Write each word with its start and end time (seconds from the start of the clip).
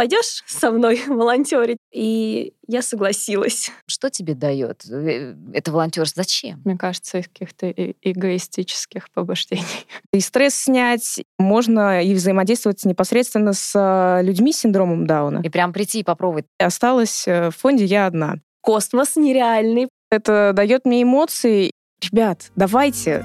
пойдешь 0.00 0.42
со 0.46 0.70
мной 0.70 1.02
волонтерить? 1.08 1.76
И 1.92 2.54
я 2.66 2.80
согласилась. 2.80 3.70
Что 3.86 4.08
тебе 4.08 4.32
дает 4.32 4.82
э, 4.90 5.34
это 5.52 5.70
волонтерство? 5.70 6.22
Зачем? 6.22 6.62
Мне 6.64 6.78
кажется, 6.78 7.18
из 7.18 7.28
каких-то 7.28 7.70
эгоистических 7.70 9.10
побуждений. 9.10 9.62
И 10.14 10.20
стресс 10.20 10.54
снять 10.54 11.22
можно 11.38 12.02
и 12.02 12.14
взаимодействовать 12.14 12.82
непосредственно 12.86 13.52
с 13.52 13.72
э, 13.74 14.22
людьми 14.24 14.54
с 14.54 14.60
синдромом 14.60 15.06
Дауна. 15.06 15.42
И 15.44 15.50
прям 15.50 15.74
прийти 15.74 16.00
и 16.00 16.04
попробовать. 16.04 16.46
Осталась 16.58 17.28
э, 17.28 17.50
в 17.50 17.56
фонде 17.56 17.84
я 17.84 18.06
одна. 18.06 18.36
Космос 18.62 19.16
нереальный. 19.16 19.88
Это 20.10 20.52
дает 20.54 20.86
мне 20.86 21.02
эмоции. 21.02 21.72
Ребят, 22.02 22.50
давайте 22.56 23.22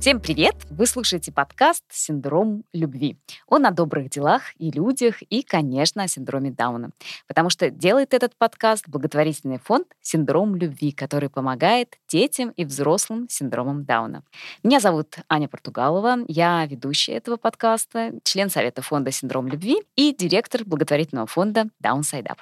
Всем 0.00 0.18
привет! 0.18 0.54
Вы 0.70 0.86
слушаете 0.86 1.30
подкаст 1.30 1.84
«Синдром 1.90 2.64
любви». 2.72 3.18
Он 3.46 3.66
о 3.66 3.70
добрых 3.70 4.08
делах 4.08 4.40
и 4.56 4.70
людях, 4.70 5.20
и, 5.20 5.42
конечно, 5.42 6.02
о 6.02 6.08
синдроме 6.08 6.50
Дауна. 6.50 6.92
Потому 7.28 7.50
что 7.50 7.68
делает 7.68 8.14
этот 8.14 8.34
подкаст 8.34 8.88
благотворительный 8.88 9.58
фонд 9.58 9.88
«Синдром 10.00 10.56
любви», 10.56 10.92
который 10.92 11.28
помогает 11.28 11.98
детям 12.08 12.48
и 12.56 12.64
взрослым 12.64 13.28
с 13.28 13.34
синдромом 13.34 13.84
Дауна. 13.84 14.24
Меня 14.62 14.80
зовут 14.80 15.16
Аня 15.28 15.48
Португалова, 15.48 16.24
я 16.28 16.64
ведущая 16.64 17.16
этого 17.16 17.36
подкаста, 17.36 18.14
член 18.24 18.48
Совета 18.48 18.80
фонда 18.80 19.10
«Синдром 19.10 19.48
любви» 19.48 19.82
и 19.96 20.14
директор 20.14 20.64
благотворительного 20.64 21.26
фонда 21.26 21.66
Downside 21.84 22.24
Up. 22.24 22.38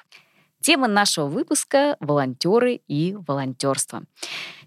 Тема 0.61 0.89
нашего 0.89 1.27
выпуска— 1.27 1.97
волонтеры 2.01 2.81
и 2.89 3.17
волонтерство. 3.27 4.03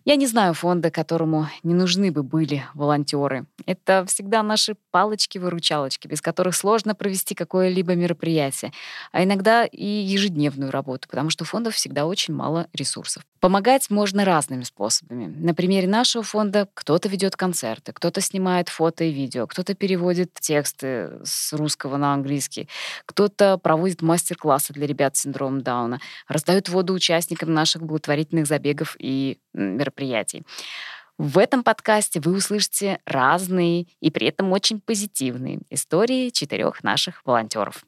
Я 0.04 0.16
не 0.16 0.26
знаю 0.26 0.56
фонда, 0.56 0.90
которому 0.90 1.48
не 1.62 1.76
нужны 1.76 2.12
бы 2.12 2.24
были 2.24 2.64
волонтеры. 2.74 3.46
Это 3.68 4.04
всегда 4.08 4.42
наши 4.42 4.76
палочки-выручалочки, 4.90 6.08
без 6.08 6.22
которых 6.22 6.56
сложно 6.56 6.96
провести 6.96 7.36
какое-либо 7.36 7.94
мероприятие, 7.94 8.74
а 9.12 9.24
иногда 9.24 9.64
и 9.66 9.86
ежедневную 9.86 10.72
работу, 10.72 11.08
потому 11.08 11.30
что 11.30 11.44
у 11.44 11.48
фондов 11.48 11.76
всегда 11.76 12.08
очень 12.08 12.34
мало 12.34 12.68
ресурсов. 12.74 13.24
Помогать 13.40 13.92
можно 13.92 14.26
разными 14.26 14.64
способами. 14.64 15.26
На 15.26 15.54
примере 15.54 15.88
нашего 15.88 16.24
фонда 16.24 16.68
кто-то 16.74 17.08
ведет 17.08 17.36
концерты, 17.36 17.94
кто-то 17.94 18.22
снимает 18.22 18.70
фото 18.70 19.04
и 19.04 19.12
видео, 19.12 19.46
кто-то 19.46 19.76
переводит 19.76 20.34
тексты 20.34 21.12
с 21.24 21.54
русского 21.54 21.98
на 21.98 22.14
английский, 22.14 22.68
кто-то 23.06 23.60
проводит 23.60 24.02
мастер-классы 24.02 24.74
для 24.74 24.88
ребят 24.88 25.16
с 25.16 25.22
синдромом 25.22 25.62
Дауна, 25.62 26.00
раздает 26.28 26.70
воду 26.70 26.94
участникам 26.94 27.54
наших 27.54 27.84
благотворительных 27.84 28.48
забегов 28.48 28.96
и 28.98 29.38
мероприятий. 29.54 29.91
В 31.18 31.38
этом 31.38 31.64
подкасте 31.64 32.20
вы 32.20 32.34
услышите 32.34 33.00
разные 33.06 33.86
и 34.00 34.10
при 34.10 34.28
этом 34.28 34.52
очень 34.52 34.82
позитивные 34.82 35.60
истории 35.70 36.30
четырех 36.30 36.84
наших 36.84 37.22
волонтеров. 37.26 37.86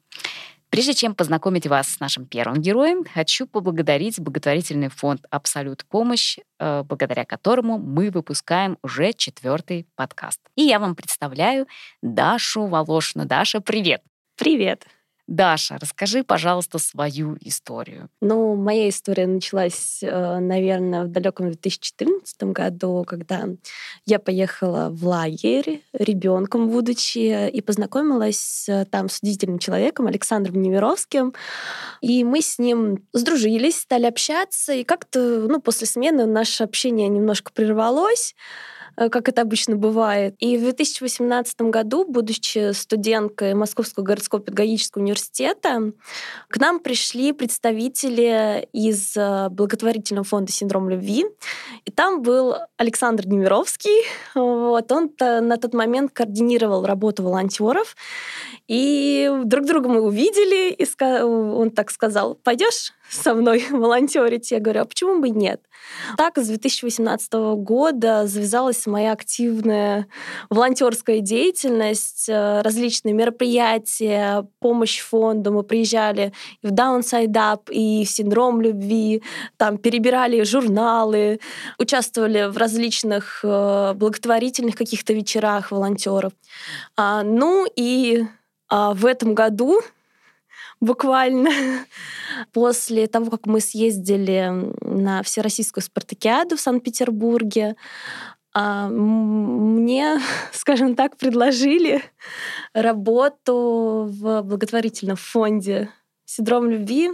Прежде 0.70 0.94
чем 0.94 1.14
познакомить 1.14 1.68
вас 1.68 1.88
с 1.88 2.00
нашим 2.00 2.26
первым 2.26 2.60
героем, 2.60 3.04
хочу 3.04 3.46
поблагодарить 3.46 4.18
благотворительный 4.18 4.88
фонд 4.88 5.24
«Абсолют 5.30 5.84
помощь», 5.84 6.38
э, 6.58 6.82
благодаря 6.82 7.24
которому 7.24 7.78
мы 7.78 8.10
выпускаем 8.10 8.76
уже 8.82 9.12
четвертый 9.12 9.86
подкаст. 9.94 10.40
И 10.56 10.62
я 10.62 10.80
вам 10.80 10.96
представляю 10.96 11.68
Дашу 12.02 12.66
Волошину. 12.66 13.24
Даша, 13.24 13.60
привет! 13.60 14.02
Привет! 14.36 14.84
Даша, 15.26 15.78
расскажи, 15.80 16.22
пожалуйста, 16.22 16.78
свою 16.78 17.38
историю. 17.40 18.10
Ну, 18.20 18.56
моя 18.56 18.90
история 18.90 19.26
началась, 19.26 20.02
э, 20.02 20.38
наверное, 20.38 21.04
в 21.04 21.08
далеком 21.08 21.46
2014 21.46 22.52
году, 22.52 23.04
когда 23.06 23.46
я 24.04 24.18
поехала 24.18 24.90
в 24.90 25.06
лагерь 25.06 25.82
ребенком, 25.94 26.68
будучи, 26.68 27.48
и 27.48 27.60
познакомилась 27.62 28.66
э, 28.68 28.84
там 28.84 29.08
с 29.08 29.20
удивительным 29.22 29.58
человеком 29.58 30.08
Александром 30.08 30.60
Немировским. 30.60 31.32
И 32.02 32.22
мы 32.22 32.42
с 32.42 32.58
ним 32.58 33.06
сдружились, 33.14 33.80
стали 33.80 34.04
общаться, 34.04 34.74
и 34.74 34.84
как-то, 34.84 35.46
ну, 35.48 35.58
после 35.58 35.86
смены 35.86 36.26
наше 36.26 36.64
общение 36.64 37.08
немножко 37.08 37.50
прервалось. 37.50 38.34
Э, 38.96 39.08
как 39.08 39.28
это 39.28 39.42
обычно 39.42 39.76
бывает. 39.76 40.34
И 40.38 40.56
в 40.56 40.62
2018 40.62 41.62
году, 41.62 42.04
будучи 42.04 42.72
студенткой 42.72 43.54
Московского 43.54 44.04
городского 44.04 44.42
педагогического 44.42 45.02
университета, 45.02 45.92
к 46.48 46.58
нам 46.58 46.80
пришли 46.80 47.32
представители 47.32 48.68
из 48.72 49.16
э, 49.16 49.48
благотворительного 49.50 50.24
фонда 50.24 50.52
«Синдром 50.52 50.88
любви». 50.88 51.24
И 51.84 51.90
там 51.90 52.22
был 52.22 52.54
Александр 52.76 53.26
Немировский. 53.26 54.04
Вот. 54.34 54.90
Он 54.92 55.10
на 55.20 55.56
тот 55.56 55.74
момент 55.74 56.12
координировал 56.12 56.84
работу 56.84 57.22
волонтеров. 57.22 57.96
И 58.66 59.30
друг 59.44 59.66
друга 59.66 59.88
мы 59.88 60.00
увидели, 60.00 60.70
и 60.72 60.86
он 61.22 61.70
так 61.70 61.90
сказал, 61.90 62.34
пойдешь 62.34 62.92
со 63.08 63.34
мной 63.34 63.66
волонтерить? 63.70 64.50
Я 64.50 64.60
говорю, 64.60 64.82
а 64.82 64.84
почему 64.84 65.20
бы 65.20 65.30
нет? 65.30 65.60
Так, 66.16 66.38
с 66.38 66.46
2018 66.46 67.32
года 67.32 68.26
завязалась 68.26 68.86
моя 68.86 69.12
активная 69.12 70.06
волонтерская 70.50 71.20
деятельность, 71.20 72.28
э, 72.28 72.62
различные 72.62 73.14
мероприятия, 73.14 74.46
помощь 74.60 75.00
фонду. 75.00 75.52
Мы 75.52 75.62
приезжали 75.62 76.32
в 76.62 76.72
Downside 76.72 77.32
Up, 77.32 77.70
и 77.70 78.04
в 78.04 78.10
Синдром 78.10 78.60
любви, 78.60 79.22
там 79.56 79.78
перебирали 79.78 80.42
журналы, 80.42 81.40
участвовали 81.78 82.48
в 82.50 82.56
различных 82.56 83.40
э, 83.42 83.92
благотворительных 83.94 84.76
каких-то 84.76 85.12
вечерах 85.12 85.70
волонтеров. 85.70 86.32
А, 86.96 87.22
ну 87.22 87.66
и 87.76 88.24
а, 88.68 88.94
в 88.94 89.06
этом 89.06 89.34
году 89.34 89.80
буквально. 90.80 91.50
После 92.52 93.06
того, 93.06 93.30
как 93.30 93.46
мы 93.46 93.60
съездили 93.60 94.52
на 94.80 95.22
Всероссийскую 95.22 95.82
спартакиаду 95.82 96.56
в 96.56 96.60
Санкт-Петербурге, 96.60 97.76
а, 98.52 98.88
мне, 98.88 100.20
скажем 100.52 100.94
так, 100.94 101.16
предложили 101.16 102.02
работу 102.72 104.08
в 104.08 104.42
благотворительном 104.42 105.16
фонде 105.16 105.90
«Синдром 106.24 106.70
любви», 106.70 107.10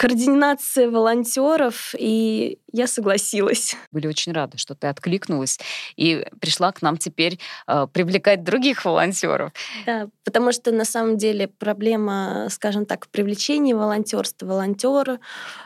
координация 0.00 0.90
волонтеров, 0.90 1.94
и 1.98 2.58
я 2.72 2.86
согласилась. 2.86 3.76
Были 3.92 4.06
очень 4.06 4.32
рады, 4.32 4.56
что 4.56 4.74
ты 4.74 4.86
откликнулась 4.86 5.60
и 5.94 6.26
пришла 6.40 6.72
к 6.72 6.80
нам 6.80 6.96
теперь 6.96 7.38
э, 7.66 7.86
привлекать 7.92 8.42
других 8.42 8.86
волонтеров. 8.86 9.52
Да, 9.84 10.08
потому 10.24 10.52
что 10.52 10.72
на 10.72 10.86
самом 10.86 11.18
деле 11.18 11.48
проблема, 11.48 12.46
скажем 12.48 12.86
так, 12.86 13.08
привлечения 13.08 13.76
волонтерства, 13.76 14.46
волонтера, 14.46 15.20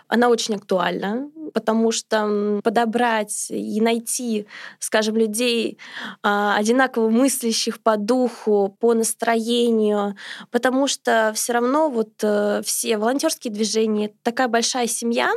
она 0.08 0.28
очень 0.28 0.56
актуальна, 0.56 1.30
потому 1.52 1.92
что 1.92 2.60
подобрать 2.62 3.46
и 3.50 3.80
найти, 3.80 4.46
скажем, 4.78 5.16
людей 5.16 5.78
э, 6.22 6.52
одинаково 6.56 7.08
мыслящих 7.08 7.82
по 7.82 7.96
духу, 7.96 8.76
по 8.80 8.94
настроению, 8.94 10.16
потому 10.50 10.86
что 10.86 11.32
все 11.34 11.52
равно 11.52 11.88
вот 11.90 12.12
э, 12.22 12.62
все 12.64 12.98
волонтерские 12.98 13.52
движения 13.52 14.12
такая 14.22 14.48
большая 14.48 14.86
семья, 14.86 15.32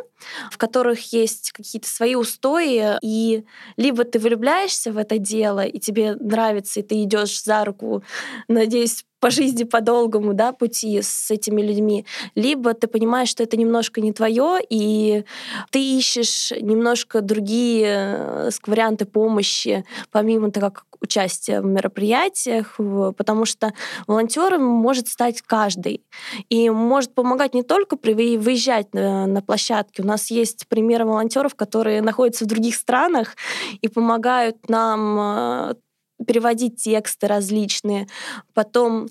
в 0.51 0.57
которых 0.57 1.13
есть 1.13 1.51
какие-то 1.51 1.87
свои 1.87 2.15
устои, 2.15 2.97
и 3.01 3.43
либо 3.77 4.03
ты 4.03 4.19
влюбляешься 4.19 4.91
в 4.91 4.97
это 4.97 5.17
дело, 5.17 5.65
и 5.65 5.79
тебе 5.79 6.15
нравится, 6.15 6.79
и 6.79 6.83
ты 6.83 7.03
идешь 7.03 7.43
за 7.43 7.65
руку, 7.65 8.03
надеюсь, 8.47 9.05
по 9.19 9.31
жизни 9.31 9.63
по-долгому, 9.63 10.33
да, 10.33 10.51
пути 10.51 11.01
с 11.01 11.31
этими 11.31 11.61
людьми, 11.61 12.05
либо 12.35 12.73
ты 12.73 12.87
понимаешь, 12.87 13.29
что 13.29 13.43
это 13.43 13.57
немножко 13.57 13.99
не 13.99 14.13
твое, 14.13 14.59
и 14.69 15.23
ты 15.71 15.79
ищешь 15.79 16.51
немножко 16.51 17.21
другие 17.21 17.87
э, 17.87 18.49
варианты 18.65 19.05
помощи, 19.05 19.85
помимо 20.11 20.51
того, 20.51 20.69
как 20.71 20.85
участия 21.01 21.61
в 21.61 21.65
мероприятиях, 21.65 22.75
потому 23.17 23.45
что 23.45 23.73
волонтером 24.07 24.63
может 24.63 25.07
стать 25.07 25.41
каждый. 25.41 26.03
И 26.49 26.69
может 26.69 27.13
помогать 27.13 27.53
не 27.53 27.63
только 27.63 27.97
выезжать 27.97 28.93
на, 28.93 29.25
на 29.27 29.41
площадке. 29.41 30.03
У 30.03 30.05
нас 30.05 30.31
есть 30.31 30.67
примеры 30.67 31.05
волонтеров, 31.05 31.55
которые 31.55 32.01
находятся 32.01 32.45
в 32.45 32.47
других 32.47 32.75
странах 32.75 33.35
и 33.81 33.87
помогают 33.87 34.69
нам 34.69 35.19
э, 35.19 35.75
переводить 36.25 36.81
тексты 36.81 37.27
различные. 37.27 38.07
Потом 38.53 39.07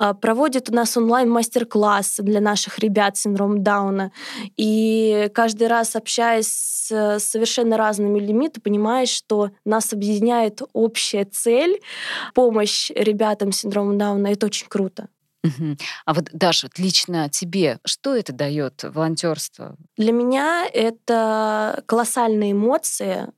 э, 0.00 0.14
проводят 0.14 0.70
у 0.70 0.74
нас 0.74 0.96
онлайн-мастер-классы 0.96 2.22
для 2.22 2.40
наших 2.40 2.78
ребят 2.78 3.16
с 3.16 3.22
синдромом 3.22 3.62
Дауна. 3.62 4.12
И 4.56 5.30
каждый 5.34 5.68
раз, 5.68 5.94
общаясь 5.96 6.48
с 6.48 7.18
совершенно 7.18 7.76
разными 7.76 8.18
людьми, 8.18 8.48
ты 8.48 8.60
понимаешь, 8.60 9.10
что 9.10 9.50
нас 9.64 9.92
объединяет 9.92 10.62
общая 10.72 11.24
цель— 11.24 11.80
помощь 12.34 12.90
ребятам 12.90 13.52
с 13.52 13.58
синдромом 13.58 13.98
Дауна. 13.98 14.28
Это 14.28 14.46
очень 14.46 14.66
круто. 14.68 15.08
Мгм. 15.48 15.78
А 16.04 16.14
вот, 16.14 16.28
Даша, 16.32 16.68
лично 16.76 17.28
тебе, 17.28 17.78
что 17.84 18.14
это 18.14 18.32
дает 18.32 18.84
волонтерство? 18.84 19.76
Для 19.96 20.12
меня 20.12 20.66
это 20.72 21.82
колоссальные 21.86 22.52
эмоции. 22.52 23.28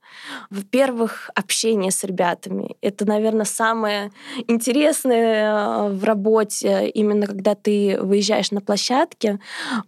Во-первых, 0.49 1.29
общение 1.35 1.91
с 1.91 2.03
ребятами. 2.03 2.75
Это, 2.81 3.05
наверное, 3.05 3.45
самое 3.45 4.11
интересное 4.47 5.87
э, 5.87 5.89
в 5.89 6.03
работе, 6.03 6.89
именно 6.89 7.27
когда 7.27 7.55
ты 7.55 7.97
выезжаешь 8.01 8.51
на 8.51 8.61
площадке, 8.61 9.39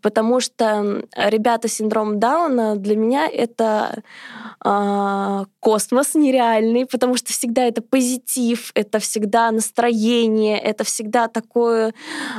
потому 0.02 0.40
что 0.40 1.04
ребята 1.16 1.68
с 1.68 1.74
синдромом 1.74 2.20
Дауна 2.20 2.75
для 2.75 2.96
меня 2.96 3.28
это 3.28 4.04
а, 4.66 5.46
космос 5.60 6.16
нереальный, 6.16 6.86
потому 6.86 7.18
что 7.18 7.34
всегда 7.34 7.66
это 7.66 7.81
позитив, 7.81 8.72
это 8.75 9.00
всегда 9.00 9.52
настроение, 9.52 10.58
это 10.58 10.84
всегда 10.84 11.28
такое 11.28 11.94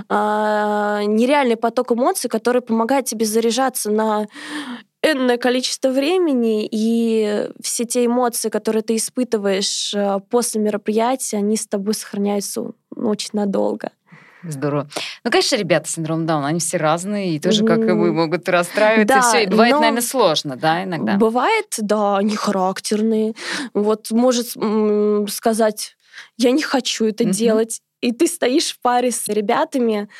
а, 0.08 1.02
нереальный 1.04 1.56
поток 1.56 1.92
эмоций, 1.92 2.28
который 2.30 2.62
помогает 2.62 3.06
тебе 3.06 3.26
заряжаться 3.26 3.90
на 3.90 4.26
энное 5.02 5.36
количество 5.36 5.90
времени, 5.90 6.66
и 6.70 7.48
все 7.62 7.84
те 7.84 8.06
эмоции, 8.06 8.48
которые 8.48 8.82
ты 8.82 8.96
испытываешь 8.96 9.92
э, 9.94 10.18
после 10.30 10.62
мероприятия, 10.62 11.36
они 11.36 11.58
с 11.58 11.66
тобой 11.66 11.92
сохраняются 11.92 12.70
очень 12.96 13.30
надолго. 13.34 13.90
Здорово. 14.42 14.88
Ну, 15.24 15.30
конечно, 15.30 15.56
ребята 15.56 15.88
с 15.88 15.94
синдромом 15.94 16.26
Дауна, 16.26 16.48
они 16.48 16.60
все 16.60 16.76
разные, 16.76 17.34
и 17.36 17.40
тоже, 17.40 17.64
как 17.64 17.80
и 17.80 17.92
вы, 17.92 18.12
могут 18.12 18.48
расстраиваться. 18.48 19.06
да, 19.06 19.18
и 19.18 19.22
все. 19.22 19.42
И 19.44 19.46
бывает, 19.46 19.72
но- 19.72 19.80
наверное, 19.80 20.02
сложно, 20.02 20.56
да, 20.56 20.84
иногда. 20.84 21.16
Бывает, 21.16 21.74
да, 21.78 22.18
они 22.18 22.36
характерные. 22.36 23.34
Вот 23.72 24.10
может 24.10 24.48
сказать, 25.30 25.96
я 26.36 26.50
не 26.50 26.62
хочу 26.62 27.06
это 27.06 27.24
Мгм. 27.24 27.32
делать. 27.32 27.80
И 28.04 28.12
ты 28.12 28.26
стоишь 28.26 28.72
в 28.72 28.80
паре 28.80 29.10
с 29.10 29.28
ребятами 29.28 30.10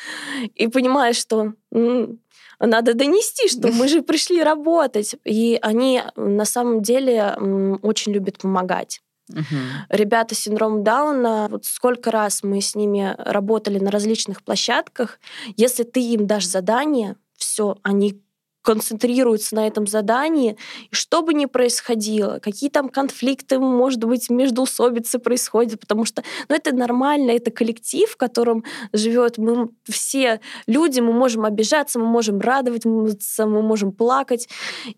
и 0.55 0.67
понимаешь, 0.67 1.17
что 1.17 1.53
м, 1.71 2.19
надо 2.59 2.95
донести, 2.95 3.47
что 3.47 3.67
мы 3.71 3.87
же 3.87 4.01
пришли 4.01 4.41
работать. 4.41 5.15
И 5.23 5.59
они 5.61 6.01
на 6.15 6.45
самом 6.45 6.81
деле 6.81 7.37
очень 7.83 8.11
любят 8.11 8.39
помогать. 8.39 9.01
Мгм. 9.29 9.45
Ребята 9.89 10.33
с 10.33 10.39
синдромом 10.39 10.83
Дауна, 10.83 11.47
вот 11.51 11.65
сколько 11.65 12.09
раз 12.09 12.41
мы 12.41 12.59
с 12.59 12.73
ними 12.73 13.15
работали 13.19 13.77
на 13.77 13.91
различных 13.91 14.43
площадках, 14.43 15.19
если 15.55 15.83
ты 15.83 15.99
им 15.99 16.25
дашь 16.25 16.47
задание, 16.47 17.17
все, 17.37 17.77
они 17.83 18.19
концентрируются 18.65 19.55
на 19.55 19.67
этом 19.67 19.87
задании, 19.87 20.57
и 20.91 20.95
что 20.95 21.21
бы 21.21 21.33
ни 21.33 21.45
происходило, 21.45 22.39
какие 22.39 22.69
там 22.69 22.89
конфликты, 22.89 23.59
может 23.59 24.03
быть, 24.03 24.29
междоусобицы 24.29 25.19
происходят, 25.19 25.79
потому 25.79 26.03
что 26.03 26.23
ну, 26.49 26.55
это 26.55 26.75
нормально, 26.75 27.31
это 27.31 27.51
коллектив, 27.51 28.09
в 28.09 28.17
котором 28.17 28.63
живет 28.91 29.37
мы 29.37 29.69
все 29.87 30.41
люди, 30.67 30.99
мы 30.99 31.13
можем 31.13 31.45
обижаться, 31.45 31.99
мы 31.99 32.07
можем 32.07 32.39
радоваться, 32.39 33.45
мы 33.45 33.61
можем 33.61 33.91
плакать. 33.91 34.49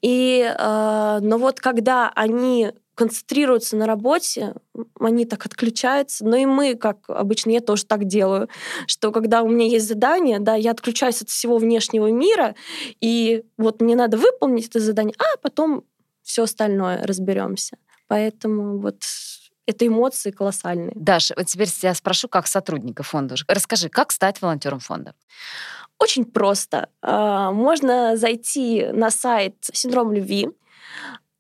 И, 0.02 0.50
э, 0.58 1.20
но 1.22 1.38
вот 1.38 1.60
когда 1.60 2.12
они 2.16 2.72
концентрируются 2.98 3.78
на 3.78 3.86
работе, 3.86 4.56
они 5.00 5.26
так 5.26 5.46
отключаются. 5.46 6.26
Но 6.26 6.36
и 6.36 6.46
мы, 6.46 6.76
как 6.76 7.10
обычно, 7.10 7.52
я 7.52 7.62
тоже 7.62 7.86
так 7.86 8.06
делаю, 8.06 8.50
что 8.88 9.12
когда 9.12 9.44
у 9.44 9.50
меня 9.50 9.68
есть 9.68 9.88
задание, 9.88 10.40
да, 10.40 10.56
я 10.56 10.72
отключаюсь 10.72 11.22
от 11.22 11.30
всего 11.30 11.60
внешнего 11.60 12.12
мира, 12.12 12.56
и 13.00 13.44
вот 13.58 13.82
мне 13.82 13.96
надо 13.96 14.18
выполнить 14.18 14.68
это 14.68 14.80
задание, 14.80 15.14
а 15.20 15.38
потом 15.38 15.84
все 16.24 16.44
остальное 16.44 17.06
разберемся. 17.06 17.78
Поэтому 18.08 18.80
вот 18.80 19.04
это 19.68 19.86
эмоции 19.86 20.32
колоссальные. 20.32 20.94
Даша, 20.96 21.36
вот 21.38 21.46
теперь 21.46 21.70
я 21.84 21.94
спрошу, 21.94 22.28
как 22.28 22.48
сотрудника 22.48 23.04
фонда. 23.04 23.36
Расскажи, 23.48 23.90
как 23.90 24.12
стать 24.12 24.42
волонтером 24.42 24.80
фонда? 24.80 25.14
Очень 26.00 26.26
просто. 26.26 26.90
А, 27.02 27.52
Можно 27.52 28.18
зайти 28.18 28.88
на 28.92 29.12
сайт 29.12 29.56
«Синдром 29.72 30.12
любви», 30.12 30.50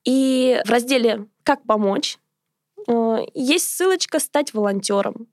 и 0.07 0.61
в 0.65 0.69
разделе 0.69 1.27
«Как 1.47 1.63
помочь» 1.63 2.17
э, 2.89 3.19
есть 3.33 3.71
ссылочка 3.71 4.19
«Стать 4.19 4.53
волонтером». 4.53 5.27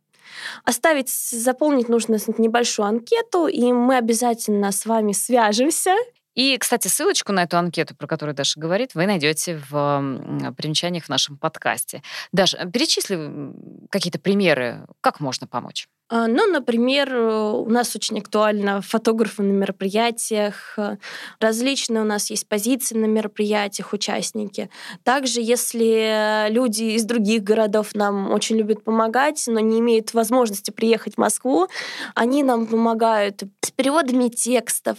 Оставить, 0.64 1.08
заполнить 1.10 1.88
нужно 1.88 2.18
небольшую 2.38 2.86
анкету, 2.86 3.48
и 3.48 3.72
мы 3.72 3.96
обязательно 3.96 4.70
с 4.70 4.86
вами 4.86 5.10
свяжемся. 5.10 5.96
И, 6.36 6.56
кстати, 6.56 6.86
ссылочку 6.86 7.32
на 7.32 7.42
эту 7.42 7.58
анкету, 7.58 7.96
про 7.96 8.06
которую 8.06 8.36
Даша 8.36 8.60
говорит, 8.60 8.94
вы 8.94 9.06
найдете 9.06 9.60
в 9.68 10.52
примечаниях 10.56 11.06
в 11.06 11.08
нашем 11.08 11.36
подкасте. 11.36 12.00
Даша, 12.30 12.64
перечисли 12.66 13.52
какие-то 13.90 14.20
примеры, 14.20 14.86
как 15.00 15.18
можно 15.18 15.48
помочь. 15.48 15.88
А, 16.08 16.26
Ну, 16.26 16.46
например, 16.46 17.14
э, 17.14 17.52
у 17.52 17.68
нас 17.70 17.96
очень 17.96 18.18
актуально 18.18 18.82
фотографы 18.82 19.42
на 19.42 19.52
мероприятиях, 19.52 20.74
э, 20.76 20.96
различные 21.40 22.02
у 22.02 22.04
нас 22.04 22.30
есть 22.30 22.46
позиции 22.46 22.94
на 22.96 23.06
мероприятиях, 23.06 23.92
участники. 23.92 24.68
Также, 25.02 25.40
если 25.40 26.50
люди 26.50 26.84
из 26.96 27.04
других 27.04 27.42
городов 27.42 27.94
нам 27.94 28.30
очень 28.32 28.56
любят 28.56 28.84
помогать, 28.84 29.42
но 29.46 29.60
не 29.60 29.80
имеют 29.80 30.12
возможности 30.12 30.70
приехать 30.70 31.14
в 31.14 31.18
Москву, 31.18 31.68
они 32.14 32.42
нам 32.42 32.66
помогают 32.66 33.42
с 33.62 33.70
переводами 33.70 34.28
текстов, 34.28 34.98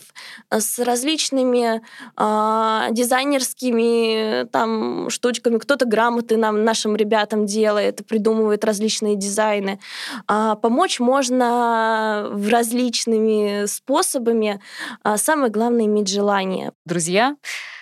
э, 0.50 0.60
с 0.60 0.80
различными 0.80 1.82
а, 2.16 2.90
дизайнерскими 2.92 4.42
э, 4.42 4.46
там 4.46 5.10
штучками. 5.10 5.58
Кто-то 5.58 5.86
грамоты 5.86 6.38
нам, 6.38 6.64
нашим 6.64 6.96
ребятам 6.96 7.46
делает, 7.46 8.06
придумывает 8.08 8.66
различные 8.66 9.16
дизайны. 9.16 9.80
А, 10.28 10.56
помочь 10.56 10.95
можно 11.00 12.30
в 12.32 12.50
различными 12.50 13.66
способами. 13.66 14.62
А, 15.04 15.18
самое 15.18 15.52
главное 15.52 15.86
иметь 15.86 16.10
желание. 16.10 16.72
Друзья, 16.86 17.36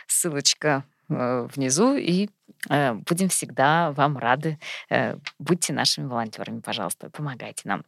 ссылочка 0.07 0.83
э, 1.09 1.47
внизу, 1.53 1.95
и 1.95 2.29
э, 2.69 2.93
будем 2.93 3.29
всегда 3.29 3.91
вам 3.91 4.17
рады. 4.17 4.59
Э, 4.89 5.17
Будьте 5.39 5.73
нашими 5.73 6.07
волонтерами, 6.07 6.59
пожалуйста, 6.59 7.09
помогайте 7.09 7.61
нам. 7.65 7.83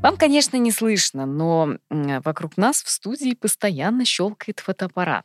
Вам, 0.00 0.16
конечно, 0.16 0.56
не 0.56 0.70
слышно, 0.70 1.26
но 1.26 1.76
вокруг 1.90 2.56
нас 2.56 2.84
в 2.84 2.88
студии 2.88 3.34
постоянно 3.34 4.04
щелкает 4.04 4.60
фотоаппарат. 4.60 5.24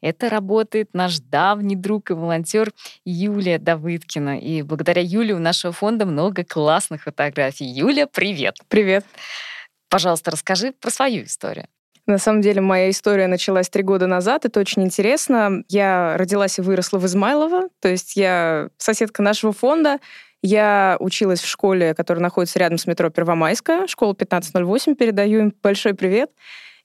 Это 0.00 0.30
работает 0.30 0.94
наш 0.94 1.18
давний 1.18 1.76
друг 1.76 2.10
и 2.10 2.14
волонтер 2.14 2.72
Юлия 3.04 3.58
Давыдкина. 3.58 4.38
И 4.38 4.62
благодаря 4.62 5.02
Юле 5.02 5.34
у 5.34 5.38
нашего 5.38 5.74
фонда 5.74 6.06
много 6.06 6.42
классных 6.42 7.02
фотографий. 7.02 7.66
Юля, 7.66 8.06
привет! 8.06 8.56
Привет. 8.68 9.04
Пожалуйста, 9.90 10.30
расскажи 10.30 10.72
про 10.72 10.90
свою 10.90 11.24
историю. 11.24 11.66
На 12.06 12.18
самом 12.18 12.40
деле, 12.40 12.60
моя 12.60 12.90
история 12.90 13.26
началась 13.28 13.68
три 13.68 13.82
года 13.82 14.06
назад. 14.06 14.46
Это 14.46 14.58
очень 14.58 14.84
интересно. 14.84 15.64
Я 15.68 16.16
родилась 16.16 16.58
и 16.58 16.62
выросла 16.62 16.98
в 16.98 17.06
Измайлово, 17.06 17.68
то 17.80 17.88
есть 17.88 18.16
я 18.16 18.68
соседка 18.78 19.22
нашего 19.22 19.52
фонда. 19.52 19.98
Я 20.46 20.98
училась 21.00 21.40
в 21.40 21.48
школе, 21.48 21.94
которая 21.94 22.22
находится 22.22 22.58
рядом 22.58 22.76
с 22.76 22.86
метро 22.86 23.08
Первомайская, 23.08 23.86
школа 23.86 24.10
1508, 24.10 24.94
передаю 24.94 25.40
им 25.40 25.54
большой 25.62 25.94
привет. 25.94 26.30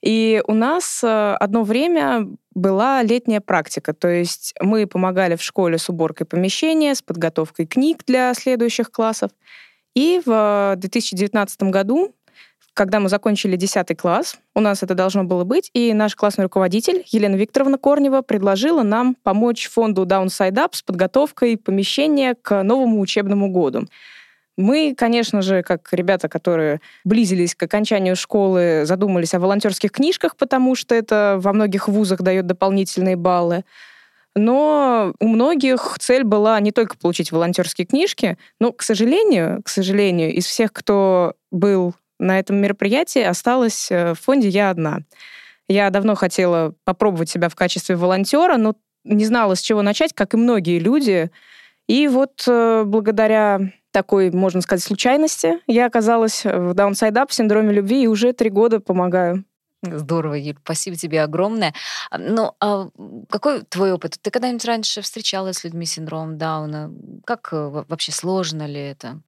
И 0.00 0.42
у 0.46 0.54
нас 0.54 1.04
э, 1.04 1.34
одно 1.38 1.62
время 1.62 2.26
была 2.54 3.02
летняя 3.02 3.42
практика, 3.42 3.92
то 3.92 4.08
есть 4.08 4.54
мы 4.62 4.86
помогали 4.86 5.36
в 5.36 5.42
школе 5.42 5.76
с 5.76 5.90
уборкой 5.90 6.26
помещения, 6.26 6.94
с 6.94 7.02
подготовкой 7.02 7.66
книг 7.66 8.02
для 8.06 8.32
следующих 8.32 8.90
классов. 8.90 9.30
И 9.94 10.22
в 10.24 10.76
2019 10.78 11.64
году 11.64 12.14
когда 12.80 12.98
мы 12.98 13.10
закончили 13.10 13.56
10 13.56 13.94
класс, 13.98 14.38
у 14.54 14.60
нас 14.60 14.82
это 14.82 14.94
должно 14.94 15.22
было 15.24 15.44
быть, 15.44 15.70
и 15.74 15.92
наш 15.92 16.16
классный 16.16 16.44
руководитель 16.44 17.04
Елена 17.08 17.36
Викторовна 17.36 17.76
Корнева 17.76 18.22
предложила 18.22 18.82
нам 18.82 19.16
помочь 19.22 19.68
фонду 19.68 20.06
Downside 20.06 20.54
Up 20.54 20.70
с 20.72 20.80
подготовкой 20.80 21.58
помещения 21.58 22.34
к 22.40 22.62
новому 22.62 23.00
учебному 23.00 23.50
году. 23.50 23.86
Мы, 24.56 24.94
конечно 24.96 25.42
же, 25.42 25.62
как 25.62 25.92
ребята, 25.92 26.30
которые 26.30 26.80
близились 27.04 27.54
к 27.54 27.62
окончанию 27.62 28.16
школы, 28.16 28.84
задумались 28.86 29.34
о 29.34 29.40
волонтерских 29.40 29.92
книжках, 29.92 30.36
потому 30.36 30.74
что 30.74 30.94
это 30.94 31.36
во 31.38 31.52
многих 31.52 31.86
вузах 31.86 32.22
дает 32.22 32.46
дополнительные 32.46 33.16
баллы. 33.16 33.66
Но 34.34 35.12
у 35.20 35.28
многих 35.28 35.98
цель 35.98 36.24
была 36.24 36.58
не 36.60 36.72
только 36.72 36.96
получить 36.96 37.30
волонтерские 37.30 37.86
книжки, 37.86 38.38
но, 38.58 38.72
к 38.72 38.80
сожалению, 38.80 39.62
к 39.62 39.68
сожалению, 39.68 40.32
из 40.32 40.46
всех, 40.46 40.72
кто 40.72 41.34
был 41.50 41.94
на 42.20 42.38
этом 42.38 42.56
мероприятии, 42.56 43.22
осталась 43.22 43.90
э, 43.90 44.14
в 44.14 44.20
фонде 44.20 44.48
я 44.48 44.70
одна. 44.70 45.00
Я 45.68 45.90
давно 45.90 46.14
хотела 46.14 46.74
попробовать 46.84 47.30
себя 47.30 47.48
в 47.48 47.54
качестве 47.54 47.96
волонтера, 47.96 48.56
но 48.56 48.76
не 49.04 49.24
знала, 49.24 49.54
с 49.54 49.60
чего 49.60 49.82
начать, 49.82 50.12
как 50.12 50.34
и 50.34 50.36
многие 50.36 50.78
люди. 50.78 51.30
И 51.86 52.06
вот 52.08 52.44
э, 52.46 52.84
благодаря 52.84 53.72
такой, 53.90 54.30
можно 54.30 54.60
сказать, 54.60 54.84
случайности 54.84 55.58
я 55.66 55.86
оказалась 55.86 56.44
в 56.44 56.72
Downside 56.72 57.14
Up 57.14 57.30
в 57.30 57.34
синдроме 57.34 57.72
любви 57.72 58.04
и 58.04 58.06
уже 58.06 58.32
три 58.32 58.50
года 58.50 58.80
помогаю. 58.80 59.44
Здорово, 59.82 60.34
Юль, 60.34 60.58
спасибо 60.62 60.96
тебе 60.96 61.22
огромное. 61.22 61.72
Ну, 62.16 62.52
а 62.60 62.88
какой 63.30 63.62
твой 63.62 63.92
опыт? 63.92 64.18
Ты 64.20 64.30
когда-нибудь 64.30 64.64
раньше 64.66 65.00
встречалась 65.00 65.58
с 65.58 65.64
людьми 65.64 65.86
с 65.86 65.92
синдромом 65.92 66.36
Дауна? 66.36 66.92
Как 67.24 67.48
э, 67.52 67.84
вообще 67.88 68.12
сложно 68.12 68.66
ли 68.66 68.78
это? 68.78 69.22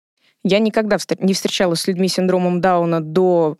Я 0.44 0.58
никогда 0.58 0.96
не 1.18 1.34
встречалась 1.34 1.80
с 1.80 1.86
людьми 1.86 2.08
с 2.08 2.14
синдромом 2.14 2.60
Дауна 2.60 3.00
до 3.00 3.58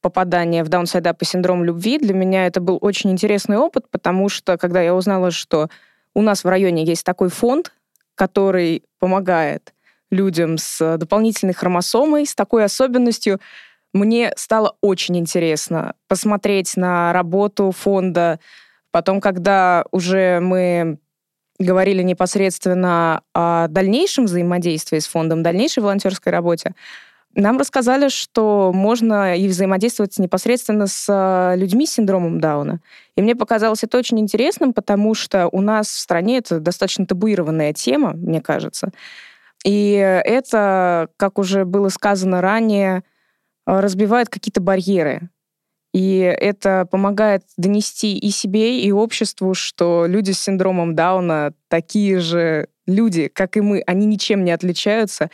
попадания 0.00 0.64
в 0.64 0.68
даунсайда 0.68 1.14
по 1.14 1.24
синдрому 1.24 1.64
любви. 1.64 1.98
Для 1.98 2.12
меня 2.12 2.46
это 2.46 2.60
был 2.60 2.78
очень 2.80 3.10
интересный 3.10 3.56
опыт, 3.56 3.88
потому 3.90 4.28
что 4.28 4.58
когда 4.58 4.82
я 4.82 4.94
узнала, 4.94 5.30
что 5.30 5.70
у 6.12 6.22
нас 6.22 6.44
в 6.44 6.48
районе 6.48 6.84
есть 6.84 7.04
такой 7.04 7.28
фонд, 7.28 7.72
который 8.14 8.84
помогает 8.98 9.72
людям 10.10 10.58
с 10.58 10.98
дополнительной 10.98 11.54
хромосомой, 11.54 12.26
с 12.26 12.34
такой 12.34 12.64
особенностью, 12.64 13.40
мне 13.92 14.32
стало 14.36 14.76
очень 14.80 15.16
интересно 15.16 15.94
посмотреть 16.08 16.76
на 16.76 17.12
работу 17.12 17.70
фонда. 17.70 18.40
Потом, 18.90 19.20
когда 19.20 19.84
уже 19.90 20.40
мы 20.40 20.98
говорили 21.58 22.02
непосредственно 22.02 23.22
о 23.34 23.68
дальнейшем 23.68 24.26
взаимодействии 24.26 24.98
с 24.98 25.06
фондом, 25.06 25.42
дальнейшей 25.42 25.82
волонтерской 25.82 26.32
работе, 26.32 26.74
нам 27.36 27.58
рассказали, 27.58 28.08
что 28.08 28.70
можно 28.72 29.36
и 29.36 29.48
взаимодействовать 29.48 30.16
непосредственно 30.18 30.86
с 30.86 31.06
э, 31.08 31.56
людьми 31.56 31.84
с 31.84 31.94
синдромом 31.94 32.40
Дауна. 32.40 32.80
И 33.16 33.22
мне 33.22 33.34
показалось 33.34 33.82
это 33.82 33.98
очень 33.98 34.20
интересным, 34.20 34.72
потому 34.72 35.14
что 35.14 35.48
у 35.50 35.60
нас 35.60 35.88
в 35.88 35.98
стране 35.98 36.38
это 36.38 36.60
достаточно 36.60 37.06
табуированная 37.06 37.72
тема, 37.72 38.12
мне 38.12 38.40
кажется. 38.40 38.90
И 39.64 39.94
это, 39.94 41.08
как 41.16 41.40
уже 41.40 41.64
было 41.64 41.88
сказано 41.88 42.40
ранее, 42.40 43.02
Э, 43.66 43.80
разбивает 43.80 44.28
какие-то 44.28 44.60
барьеры. 44.60 45.30
И 45.94 46.18
это 46.18 46.88
помогает 46.90 47.44
донести 47.56 48.18
и 48.18 48.30
себе, 48.30 48.80
и 48.80 48.90
обществу, 48.90 49.54
что 49.54 50.06
люди 50.08 50.32
с 50.32 50.40
синдромом 50.40 50.96
Дауна 50.96 51.54
такие 51.68 52.18
же 52.18 52.66
люди, 52.84 53.28
как 53.28 53.56
и 53.56 53.60
мы, 53.60 53.80
они 53.86 54.04
ничем 54.04 54.42
не 54.44 54.50
отличаются. 54.50 55.30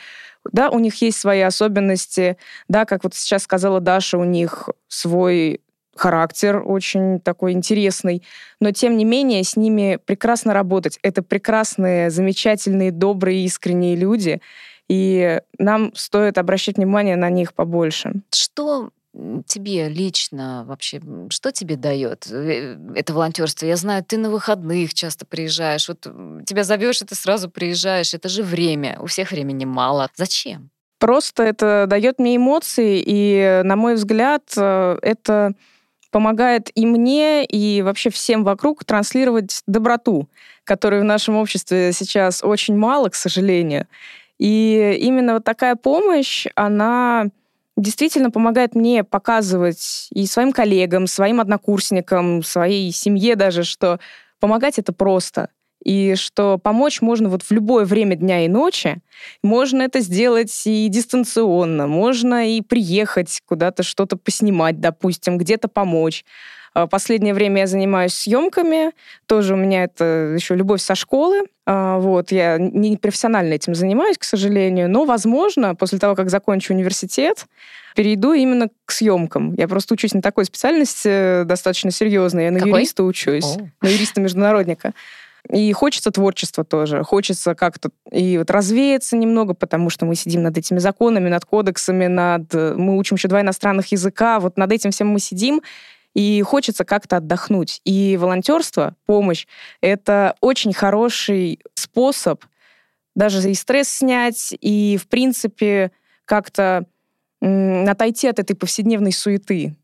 Да, 0.51 0.69
у 0.69 0.77
них 0.77 1.01
есть 1.01 1.17
свои 1.17 1.41
особенности. 1.41 2.37
Да, 2.67 2.85
как 2.85 3.03
вот 3.03 3.15
сейчас 3.15 3.41
сказала 3.41 3.79
Даша, 3.79 4.19
у 4.19 4.23
них 4.23 4.69
свой 4.87 5.61
характер 5.95 6.61
очень 6.63 7.19
такой 7.19 7.53
интересный, 7.53 8.21
но 8.59 8.71
тем 8.71 8.97
не 8.97 9.03
менее 9.03 9.43
с 9.43 9.55
ними 9.55 9.99
прекрасно 10.05 10.53
работать. 10.53 10.99
Это 11.01 11.23
прекрасные, 11.23 12.11
замечательные, 12.11 12.91
добрые, 12.91 13.45
искренние 13.45 13.95
люди, 13.95 14.41
и 14.87 15.41
нам 15.57 15.91
стоит 15.95 16.37
обращать 16.37 16.77
внимание 16.77 17.15
на 17.15 17.31
них 17.31 17.55
побольше. 17.55 18.21
Что 18.31 18.91
тебе 19.45 19.89
лично 19.89 20.63
вообще, 20.67 21.01
что 21.29 21.51
тебе 21.51 21.75
дает 21.75 22.27
э, 22.31 22.77
это 22.95 23.13
волонтерство? 23.13 23.65
Я 23.65 23.75
знаю, 23.75 24.03
ты 24.03 24.17
на 24.17 24.29
выходных 24.29 24.93
часто 24.93 25.25
приезжаешь, 25.25 25.87
вот 25.89 26.01
тебя 26.45 26.63
зовешь, 26.63 27.01
и 27.01 27.05
ты 27.05 27.15
сразу 27.15 27.49
приезжаешь. 27.49 28.13
Это 28.13 28.29
же 28.29 28.43
время, 28.43 28.97
у 29.01 29.07
всех 29.07 29.31
времени 29.31 29.65
мало. 29.65 30.09
Зачем? 30.15 30.69
Просто 30.99 31.43
это 31.43 31.85
дает 31.87 32.19
мне 32.19 32.37
эмоции, 32.37 33.03
и, 33.05 33.61
на 33.63 33.75
мой 33.75 33.95
взгляд, 33.95 34.43
э, 34.55 34.97
это 35.01 35.53
помогает 36.11 36.69
и 36.75 36.85
мне, 36.85 37.45
и 37.45 37.81
вообще 37.81 38.09
всем 38.09 38.43
вокруг 38.43 38.85
транслировать 38.85 39.61
доброту, 39.65 40.29
которой 40.63 41.01
в 41.01 41.05
нашем 41.05 41.37
обществе 41.37 41.91
сейчас 41.93 42.43
очень 42.43 42.77
мало, 42.77 43.09
к 43.09 43.15
сожалению. 43.15 43.87
И 44.37 44.97
именно 45.01 45.35
вот 45.35 45.43
такая 45.43 45.75
помощь, 45.75 46.47
она 46.55 47.27
действительно 47.77 48.31
помогает 48.31 48.75
мне 48.75 49.03
показывать 49.03 50.07
и 50.11 50.25
своим 50.25 50.51
коллегам, 50.51 51.07
своим 51.07 51.39
однокурсникам, 51.39 52.43
своей 52.43 52.91
семье 52.91 53.35
даже, 53.35 53.63
что 53.63 53.99
помогать 54.39 54.79
это 54.79 54.93
просто. 54.93 55.49
И 55.83 56.13
что 56.15 56.59
помочь 56.59 57.01
можно 57.01 57.27
вот 57.27 57.41
в 57.41 57.51
любое 57.51 57.85
время 57.85 58.15
дня 58.15 58.45
и 58.45 58.47
ночи. 58.47 59.01
Можно 59.41 59.81
это 59.81 59.99
сделать 59.99 60.61
и 60.65 60.87
дистанционно, 60.89 61.87
можно 61.87 62.47
и 62.47 62.61
приехать 62.61 63.41
куда-то 63.45 63.81
что-то 63.81 64.15
поснимать, 64.15 64.79
допустим, 64.79 65.39
где-то 65.39 65.67
помочь. 65.67 66.23
А, 66.73 66.87
последнее 66.87 67.33
время 67.33 67.61
я 67.61 67.67
занимаюсь 67.67 68.13
съемками. 68.13 68.91
Тоже 69.25 69.53
у 69.53 69.57
меня 69.57 69.83
это 69.83 70.33
еще 70.35 70.55
любовь 70.55 70.81
со 70.81 70.95
школы. 70.95 71.43
А, 71.65 71.97
вот, 71.99 72.31
я 72.31 72.57
не 72.57 72.97
профессионально 72.97 73.53
этим 73.53 73.75
занимаюсь, 73.75 74.17
к 74.17 74.23
сожалению, 74.23 74.89
но, 74.89 75.05
возможно, 75.05 75.75
после 75.75 75.99
того, 75.99 76.15
как 76.15 76.29
закончу 76.29 76.73
университет, 76.73 77.45
перейду 77.95 78.33
именно 78.33 78.69
к 78.85 78.91
съемкам. 78.91 79.53
Я 79.53 79.67
просто 79.67 79.93
учусь 79.93 80.13
на 80.13 80.21
такой 80.21 80.45
специальности 80.45 81.43
достаточно 81.43 81.91
серьезной. 81.91 82.45
Я 82.45 82.51
на 82.51 82.59
Какой? 82.59 82.71
юриста 82.71 83.03
учусь, 83.03 83.57
О. 83.57 83.69
на 83.81 83.87
юриста-международника. 83.87 84.93
И 85.49 85.71
хочется 85.73 86.11
творчества 86.11 86.63
тоже. 86.63 87.03
Хочется 87.03 87.55
как-то 87.55 87.89
и 88.11 88.37
вот 88.37 88.51
развеяться 88.51 89.17
немного, 89.17 89.53
потому 89.55 89.89
что 89.89 90.05
мы 90.05 90.15
сидим 90.15 90.43
над 90.43 90.57
этими 90.57 90.77
законами, 90.77 91.29
над 91.29 91.45
кодексами, 91.45 92.05
над... 92.07 92.53
Мы 92.53 92.97
учим 92.97 93.15
еще 93.15 93.27
два 93.27 93.41
иностранных 93.41 93.91
языка. 93.91 94.39
Вот 94.39 94.57
над 94.57 94.71
этим 94.71 94.91
всем 94.91 95.07
мы 95.07 95.19
сидим 95.19 95.61
и 96.13 96.41
хочется 96.41 96.85
как-то 96.85 97.17
отдохнуть. 97.17 97.81
И 97.85 98.17
волонтерство, 98.17 98.95
помощь— 99.05 99.47
это 99.81 100.35
очень 100.41 100.73
хороший 100.73 101.59
способ 101.73 102.43
даже 103.15 103.49
и 103.49 103.53
стресс 103.53 103.89
снять, 103.89 104.53
и, 104.59 104.97
в 104.97 105.07
принципе, 105.07 105.91
как-то 106.25 106.85
отойти 107.41 108.27
от 108.27 108.39
этой 108.39 108.55
повседневной 108.55 109.11
суеты. 109.11 109.75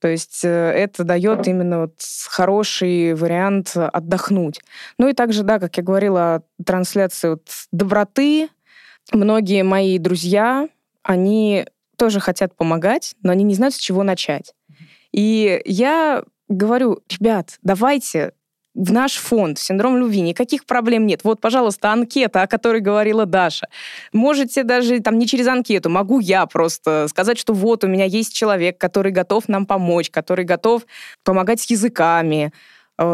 То 0.00 0.08
есть 0.08 0.44
э, 0.44 0.48
это 0.48 1.04
дает 1.04 1.46
именно 1.46 1.82
вот 1.82 1.94
хороший 2.28 3.14
вариант 3.14 3.76
отдохнуть. 3.76 4.60
Ну 4.96 5.08
и 5.08 5.12
также, 5.12 5.42
да, 5.42 5.58
как 5.58 5.76
я 5.76 5.82
говорила, 5.82 6.42
трансляции 6.64 7.30
вот 7.30 7.46
доброты. 7.70 8.48
Многие 9.12 9.62
мои 9.62 9.98
друзья, 9.98 10.68
они 11.02 11.66
тоже 11.96 12.18
хотят 12.18 12.56
помогать, 12.56 13.14
но 13.22 13.30
они 13.30 13.44
не 13.44 13.54
знают, 13.54 13.74
с 13.74 13.78
чего 13.78 14.02
начать. 14.02 14.54
И 15.12 15.60
я 15.64 16.24
говорю, 16.48 17.00
ребят, 17.08 17.58
давайте 17.62 18.32
в 18.74 18.92
наш 18.92 19.14
фонд 19.16 19.58
«Синдром 19.58 19.96
любви» 19.96 20.20
никаких 20.20 20.64
проблем 20.64 21.06
нет. 21.06 21.24
Вот, 21.24 21.40
пожалуйста, 21.40 21.92
анкета, 21.92 22.42
о 22.42 22.46
которой 22.46 22.80
говорила 22.80 23.26
Даша. 23.26 23.66
Можете 24.12 24.62
даже 24.62 25.00
там 25.00 25.18
не 25.18 25.26
через 25.26 25.48
анкету, 25.48 25.90
могу 25.90 26.20
я 26.20 26.46
просто 26.46 27.06
сказать, 27.08 27.38
что 27.38 27.52
вот 27.52 27.82
у 27.82 27.88
меня 27.88 28.04
есть 28.04 28.32
человек, 28.32 28.78
который 28.78 29.10
готов 29.10 29.48
нам 29.48 29.66
помочь, 29.66 30.10
который 30.10 30.44
готов 30.44 30.86
помогать 31.24 31.60
с 31.60 31.70
языками, 31.70 32.52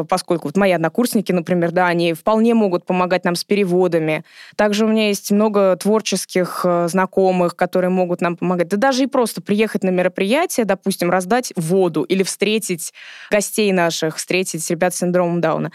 поскольку 0.08 0.48
вот 0.48 0.56
мои 0.56 0.72
однокурсники, 0.72 1.32
например, 1.32 1.70
да, 1.70 1.86
они 1.86 2.12
вполне 2.12 2.54
могут 2.54 2.84
помогать 2.84 3.24
нам 3.24 3.36
с 3.36 3.44
переводами. 3.44 4.24
Также 4.56 4.84
у 4.84 4.88
меня 4.88 5.08
есть 5.08 5.30
много 5.30 5.76
творческих 5.76 6.62
э, 6.64 6.88
знакомых, 6.88 7.54
которые 7.54 7.90
могут 7.90 8.20
нам 8.20 8.36
помогать. 8.36 8.68
Да 8.68 8.76
даже 8.76 9.04
и 9.04 9.06
просто 9.06 9.40
приехать 9.40 9.84
на 9.84 9.90
мероприятие, 9.90 10.66
допустим, 10.66 11.10
раздать 11.10 11.52
воду 11.56 12.02
или 12.02 12.22
встретить 12.22 12.92
гостей 13.30 13.72
наших, 13.72 14.16
встретить 14.16 14.68
ребят 14.70 14.94
с 14.94 14.98
синдромом 14.98 15.40
Дауна. 15.40 15.70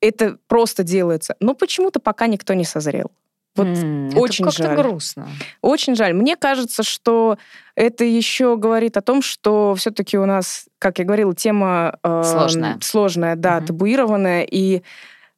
Это 0.00 0.38
просто 0.46 0.82
делается. 0.82 1.34
Но 1.40 1.54
почему-то 1.54 2.00
пока 2.00 2.26
никто 2.26 2.54
не 2.54 2.64
созрел. 2.64 3.10
Вот 3.56 3.66
mm, 3.66 4.16
очень 4.16 4.46
это 4.46 4.56
как-то 4.56 4.76
грустно. 4.76 5.28
Очень 5.60 5.96
жаль. 5.96 6.14
Мне 6.14 6.36
кажется, 6.36 6.82
что 6.82 7.36
это 7.74 8.04
еще 8.04 8.56
говорит 8.56 8.96
о 8.96 9.02
том, 9.02 9.22
что 9.22 9.74
все-таки 9.74 10.16
у 10.18 10.24
нас, 10.24 10.66
как 10.78 10.98
я 10.98 11.04
говорила, 11.04 11.34
тема 11.34 11.98
э, 12.02 12.22
сложная, 12.24 12.78
сложная, 12.80 13.36
да, 13.36 13.58
mm-hmm. 13.58 13.66
табуированная, 13.66 14.42
и 14.42 14.82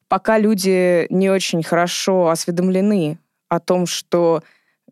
пока 0.08 0.38
люди 0.38 1.06
не 1.08 1.30
очень 1.30 1.62
хорошо 1.62 2.28
осведомлены 2.28 3.18
о 3.48 3.60
том, 3.60 3.86
что 3.86 4.42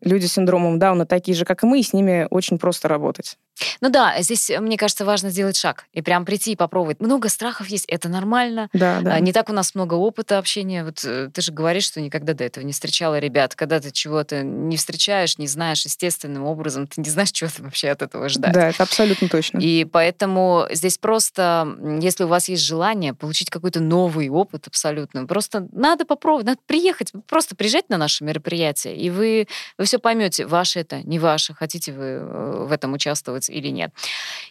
люди 0.01 0.25
с 0.25 0.33
синдромом 0.33 0.79
Дауна 0.79 1.05
такие 1.05 1.35
же, 1.35 1.45
как 1.45 1.63
и 1.63 1.67
мы, 1.67 1.79
и 1.79 1.83
с 1.83 1.93
ними 1.93 2.27
очень 2.31 2.57
просто 2.57 2.87
работать. 2.87 3.37
Ну 3.81 3.89
да, 3.89 4.21
здесь, 4.21 4.49
э, 4.49 4.59
мне 4.59 4.77
кажется, 4.77 5.05
важно 5.05 5.29
сделать 5.29 5.57
шаг 5.57 5.85
и 5.93 6.01
прям 6.01 6.25
прийти 6.25 6.53
и 6.53 6.55
попробовать. 6.55 6.99
Много 6.99 7.29
страхов 7.29 7.67
есть, 7.67 7.85
это 7.85 8.09
нормально. 8.09 8.69
Да, 8.73 9.01
да. 9.01 9.19
Не 9.19 9.33
так 9.33 9.49
у 9.49 9.53
нас 9.53 9.75
много 9.75 9.95
опыта 9.95 10.37
общения. 10.37 10.83
Вот 10.83 11.03
э, 11.03 11.29
ты 11.33 11.41
же 11.41 11.51
говоришь, 11.51 11.85
что 11.85 12.01
никогда 12.01 12.33
до 12.33 12.43
этого 12.43 12.63
не 12.63 12.73
встречала 12.73 13.19
ребят. 13.19 13.55
Когда 13.55 13.79
ты 13.79 13.91
чего-то 13.91 14.43
не 14.43 14.77
встречаешь, 14.77 15.37
не 15.37 15.47
знаешь 15.47 15.85
естественным 15.85 16.45
образом, 16.45 16.87
ты 16.87 17.01
не 17.01 17.09
знаешь, 17.09 17.31
чего 17.31 17.49
ты 17.55 17.63
вообще 17.63 17.89
от 17.89 18.01
этого 18.01 18.29
ждать. 18.29 18.53
Да, 18.53 18.69
это 18.69 18.83
абсолютно 18.83 19.29
точно. 19.29 19.59
И 19.59 19.85
поэтому 19.85 20.67
здесь 20.71 20.97
просто, 20.97 21.77
если 22.01 22.23
у 22.23 22.27
вас 22.27 22.49
есть 22.49 22.63
желание 22.63 23.13
получить 23.13 23.49
какой-то 23.49 23.79
новый 23.79 24.29
опыт 24.29 24.67
абсолютно, 24.67 25.25
просто 25.25 25.67
надо 25.71 26.05
попробовать, 26.05 26.45
надо 26.45 26.59
приехать, 26.65 27.11
просто 27.27 27.55
приезжать 27.55 27.89
на 27.89 27.97
наше 27.97 28.23
мероприятие, 28.23 28.95
и 28.95 29.09
вы, 29.09 29.47
вы 29.77 29.85
все 29.85 29.99
поймете, 29.99 30.45
ваше 30.45 30.79
это, 30.79 31.01
не 31.03 31.19
ваше, 31.19 31.53
хотите 31.53 31.91
вы 31.91 32.05
э, 32.05 32.65
в 32.67 32.71
этом 32.71 32.93
участвовать 32.93 33.49
или 33.51 33.69
нет. 33.69 33.91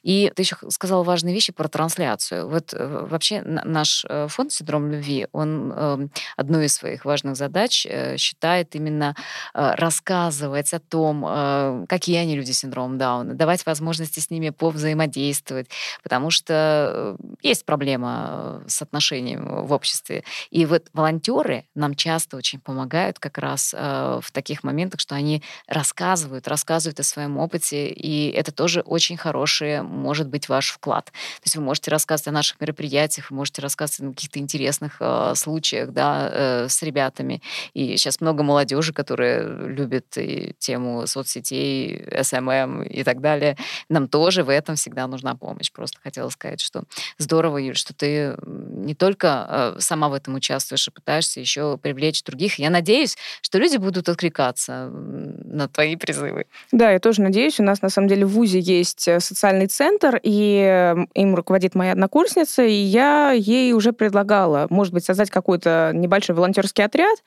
И 0.02 0.32
ты 0.34 0.42
еще 0.42 0.56
сказала 0.68 1.02
важные 1.02 1.34
вещи 1.34 1.52
про 1.52 1.68
трансляцию. 1.68 2.48
Вот 2.48 2.72
э, 2.72 3.06
вообще 3.08 3.42
наш 3.42 4.04
э, 4.08 4.28
фонд 4.28 4.52
«Синдром 4.52 4.90
любви», 4.90 5.26
он 5.32 5.72
эм, 5.72 6.10
одной 6.36 6.66
из 6.66 6.74
своих 6.74 7.04
важных 7.04 7.36
задач 7.36 7.86
э, 7.86 8.16
считает 8.16 8.74
именно 8.74 9.14
рассказывать 9.52 10.72
о 10.72 10.80
том, 10.80 11.86
какие 11.88 12.16
они 12.16 12.36
люди 12.36 12.52
с 12.52 12.60
синдромом 12.60 12.98
Дауна, 12.98 13.34
давать 13.34 13.64
возможности 13.66 14.20
с 14.20 14.30
ними 14.30 14.50
повзаимодействовать, 14.50 15.68
потому 16.02 16.30
что 16.30 17.16
есть 17.42 17.64
проблема 17.64 18.62
с 18.66 18.82
отношением 18.82 19.66
в 19.66 19.72
обществе. 19.72 20.24
И 20.50 20.66
вот 20.66 20.88
волонтеры 20.92 21.64
нам 21.74 21.94
часто 21.94 22.36
очень 22.36 22.60
помогают 22.60 23.18
как 23.18 23.38
раз 23.38 23.72
в 23.72 24.24
таких 24.32 24.62
моментах, 24.62 25.00
что 25.00 25.14
они 25.14 25.42
рассказывают, 25.66 26.48
рассказывают 26.48 27.00
о 27.00 27.04
своем 27.04 27.38
опыте, 27.38 27.88
и 27.88 28.30
это 28.30 28.52
тоже 28.52 28.82
очень 28.90 29.16
хороший, 29.16 29.82
может 29.82 30.28
быть, 30.28 30.48
ваш 30.48 30.70
вклад. 30.70 31.06
То 31.06 31.44
есть 31.44 31.56
вы 31.56 31.62
можете 31.62 31.90
рассказывать 31.90 32.28
о 32.28 32.32
наших 32.32 32.60
мероприятиях, 32.60 33.30
вы 33.30 33.36
можете 33.36 33.62
рассказывать 33.62 34.12
о 34.12 34.14
каких-то 34.14 34.38
интересных 34.40 34.96
э, 35.00 35.32
случаях, 35.36 35.92
да, 35.92 36.30
э, 36.32 36.68
с 36.68 36.82
ребятами. 36.82 37.40
И 37.72 37.96
сейчас 37.96 38.20
много 38.20 38.42
молодежи, 38.42 38.92
которые 38.92 39.68
любят 39.68 40.16
и 40.16 40.54
тему 40.58 41.06
соцсетей, 41.06 42.02
SMM 42.10 42.88
и 42.88 43.04
так 43.04 43.20
далее. 43.20 43.56
Нам 43.88 44.08
тоже 44.08 44.42
в 44.42 44.48
этом 44.48 44.74
всегда 44.74 45.06
нужна 45.06 45.34
помощь. 45.34 45.70
Просто 45.70 45.98
хотела 46.02 46.28
сказать, 46.30 46.60
что 46.60 46.82
здорово, 47.18 47.58
Юль, 47.58 47.76
что 47.76 47.94
ты 47.94 48.36
не 48.44 48.94
только 48.94 49.74
э, 49.76 49.80
сама 49.80 50.08
в 50.08 50.14
этом 50.14 50.34
участвуешь 50.34 50.88
и 50.88 50.90
пытаешься 50.90 51.40
еще 51.40 51.78
привлечь 51.78 52.24
других. 52.24 52.58
Я 52.58 52.70
надеюсь, 52.70 53.16
что 53.40 53.58
люди 53.58 53.76
будут 53.76 54.08
откликаться 54.08 54.90
на 54.90 55.68
твои 55.68 55.96
призывы. 55.96 56.46
Да, 56.72 56.90
я 56.90 56.98
тоже 56.98 57.22
надеюсь. 57.22 57.60
У 57.60 57.62
нас, 57.62 57.82
на 57.82 57.88
самом 57.88 58.08
деле, 58.08 58.26
в 58.26 58.30
ВУЗе 58.30 58.60
есть 58.78 59.06
э, 59.08 59.20
социальный 59.20 59.66
центр, 59.66 60.20
и 60.22 60.94
им 61.14 61.34
руководит 61.34 61.74
моя 61.74 61.92
однокурсница, 61.92 62.62
и 62.62 62.72
я 62.72 63.32
ей 63.32 63.72
уже 63.72 63.92
предлагала, 63.92 64.66
может 64.70 64.92
быть, 64.92 65.04
создать 65.04 65.30
какой-то 65.30 65.92
небольшой 65.94 66.34
волонтерский 66.34 66.84
отряд, 66.84 67.18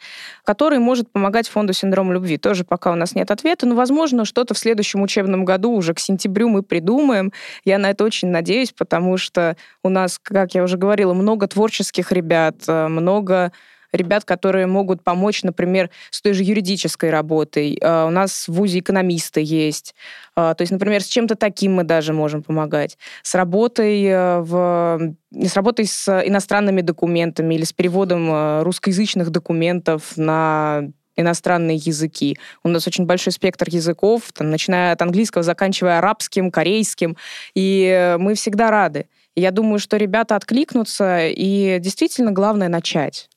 который 0.44 0.80
может 0.80 1.12
помогать 1.12 1.48
фонду 1.48 1.74
синдром 1.74 2.12
любви. 2.12 2.38
Тоже 2.38 2.64
пока 2.64 2.92
у 2.92 2.96
нас 2.96 3.16
нет 3.16 3.32
ответа, 3.32 3.66
но, 3.66 3.76
возможно, 3.76 4.26
что-то 4.26 4.54
в 4.54 4.58
следующем 4.58 5.02
учебном 5.02 5.46
году, 5.46 5.72
уже 5.72 5.94
к 5.94 6.00
сентябрю 6.00 6.50
мы 6.50 6.64
придумаем. 6.64 7.32
Я 7.66 7.78
на 7.78 7.90
это 7.90 8.04
очень 8.04 8.30
надеюсь, 8.30 8.72
потому 8.72 9.18
что 9.18 9.58
у 9.84 9.90
нас, 9.90 10.20
как 10.22 10.56
я 10.56 10.64
уже 10.64 10.78
говорила, 10.78 11.14
много 11.14 11.48
творческих 11.48 12.12
ребят, 12.12 12.56
э, 12.68 12.88
много 12.88 13.52
ребят, 13.94 14.26
которые 14.26 14.68
могут 14.68 15.04
помочь, 15.04 15.44
например, 15.44 15.90
с 16.10 16.22
той 16.22 16.34
же 16.34 16.44
юридической 16.44 17.10
работой. 17.10 17.78
А, 17.82 18.06
у 18.08 18.10
нас 18.10 18.48
в 18.48 18.54
ВУЗе 18.54 18.80
экономисты 18.80 19.42
есть. 19.44 19.96
А, 20.36 20.54
то 20.54 20.64
есть, 20.64 20.72
например, 20.72 21.02
с 21.02 21.08
чем-то 21.08 21.36
таким 21.36 21.76
мы 21.76 21.84
даже 21.84 22.14
можем 22.14 22.44
помогать. 22.44 22.98
С 23.22 23.36
работой 23.36 24.04
э, 24.04 24.40
в 24.40 25.16
с 25.32 25.56
работой 25.56 25.88
с 25.88 26.08
иностранными 26.28 26.82
документами 26.82 27.56
или 27.56 27.64
с 27.64 27.74
переводом 27.74 28.30
э, 28.32 28.64
русскоязычных 28.64 29.30
документов 29.30 30.16
на 30.16 30.84
иностранные 31.16 31.78
языки. 31.78 32.38
У 32.64 32.70
нас 32.70 32.88
очень 32.88 33.06
большой 33.06 33.34
спектр 33.34 33.68
языков, 33.70 34.32
там, 34.34 34.50
начиная 34.50 34.94
от 34.94 35.02
английского, 35.02 35.44
заканчивая 35.44 36.00
арабским, 36.00 36.52
корейским, 36.52 37.18
и 37.54 37.86
э, 37.86 38.18
мы 38.18 38.34
всегда 38.36 38.72
рады. 38.72 39.08
Я 39.36 39.52
думаю, 39.52 39.80
что 39.80 39.98
ребята 39.98 40.36
откликнутся, 40.36 41.28
и 41.28 41.80
действительно 41.80 42.32
главное 42.32 42.70
начать. 42.70 43.30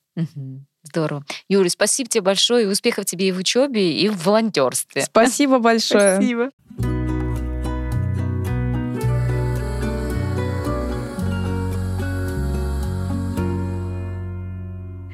Здорово. 0.83 1.25
Юрий, 1.49 1.69
спасибо 1.69 2.09
тебе 2.09 2.21
большое, 2.21 2.63
и 2.63 2.67
успехов 2.67 3.05
тебе 3.05 3.27
и 3.27 3.31
в 3.31 3.37
учебе, 3.37 3.99
и 3.99 4.09
в 4.09 4.25
волонтерстве. 4.25 5.03
Спасибо 5.03 5.59
большое. 5.59 6.15
Спасибо. 6.15 6.51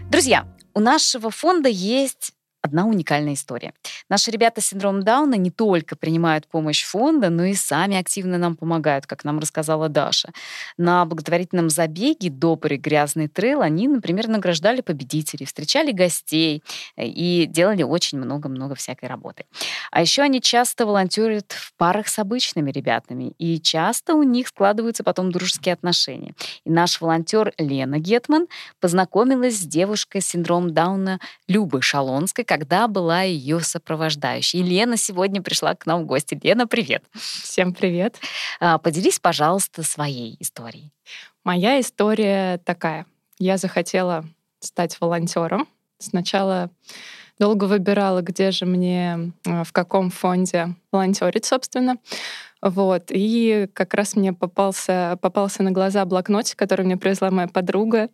Друзья, 0.10 0.48
у 0.75 0.79
нашего 0.79 1.31
фонда 1.31 1.69
есть 1.69 2.33
одна 2.63 2.86
уникальная 2.86 3.34
история. 3.34 3.74
Наши 4.10 4.32
ребята 4.32 4.62
с 4.62 4.67
синдромом 4.67 5.03
Дауна 5.03 5.36
не 5.36 5.51
только 5.51 5.98
принимают 5.98 6.48
помощь 6.48 6.84
фонда, 6.86 7.29
но 7.29 7.43
и 7.43 7.53
сами 7.53 7.98
активно 7.98 8.38
нам 8.38 8.55
помогают, 8.55 9.05
как 9.05 9.25
нам 9.25 9.39
рассказала 9.39 9.89
Даша. 9.89 10.29
На 10.77 11.03
благотворительном 11.05 11.70
забеге 11.70 12.29
«Добрый 12.29 12.77
грязный 12.77 13.27
трейл» 13.27 13.62
они, 13.62 13.89
например, 13.89 14.29
награждали 14.29 14.79
победителей, 14.79 15.46
встречали 15.46 15.91
гостей 15.91 16.63
э, 16.96 17.05
и 17.05 17.46
делали 17.48 17.84
очень 17.84 18.17
много-много 18.17 18.75
всякой 18.75 19.10
работы. 19.10 19.43
А 19.91 20.01
еще 20.01 20.22
они 20.22 20.41
часто 20.41 20.86
волонтерят 20.86 21.51
в 21.51 21.74
парах 21.75 22.08
с 22.08 22.17
обычными 22.17 22.72
ребятами, 22.72 23.34
и 23.38 23.60
часто 23.60 24.15
у 24.15 24.24
них 24.24 24.48
складываются 24.48 25.03
потом 25.03 25.33
дружеские 25.33 25.74
отношения. 25.74 26.33
И 26.64 26.70
наш 26.70 27.01
волонтер 27.01 27.53
Лена 27.57 28.00
Гетман 28.00 28.48
познакомилась 28.79 29.57
с 29.57 29.66
девушкой 29.66 30.22
с 30.22 30.27
синдромом 30.27 30.74
Дауна 30.74 31.20
Любой 31.50 31.81
Шалонской, 31.81 32.46
когда 32.53 32.87
была 32.87 33.24
ее 33.24 33.61
сопровождающей. 33.61 34.59
И 34.59 34.63
Лена 34.63 34.96
сегодня 34.96 35.42
пришла 35.42 35.74
к 35.74 35.87
нам 35.87 36.03
в 36.03 36.05
гости. 36.05 36.39
Лена, 36.44 36.68
привет. 36.68 37.03
Всем 37.16 37.74
привет. 37.74 38.18
А, 38.59 38.77
поделись, 38.77 39.20
пожалуйста, 39.20 39.81
своей 39.81 40.37
историей. 40.39 40.92
Моя 41.44 41.79
история 41.79 42.59
такая. 42.59 43.07
Я 43.39 43.57
захотела 43.57 44.24
стать 44.59 45.01
волонтером. 45.01 45.68
Сначала 45.98 46.70
долго 47.39 47.63
выбирала, 47.63 48.22
где 48.22 48.51
же 48.51 48.68
мне, 48.68 49.31
а, 49.48 49.63
в 49.63 49.72
каком 49.72 50.11
фонде 50.11 50.75
волонтерить, 50.92 51.46
собственно. 51.46 51.96
Вот. 52.64 53.04
И 53.10 53.68
как 53.74 53.94
раз 53.94 54.16
мне 54.16 54.32
попался, 54.32 55.18
попался 55.22 55.64
на 55.64 55.72
глаза 55.72 56.06
блокнотик, 56.06 56.58
который 56.58 56.86
мне 56.86 56.96
привезла 56.96 57.30
моя 57.30 57.50
подруга 57.50 58.08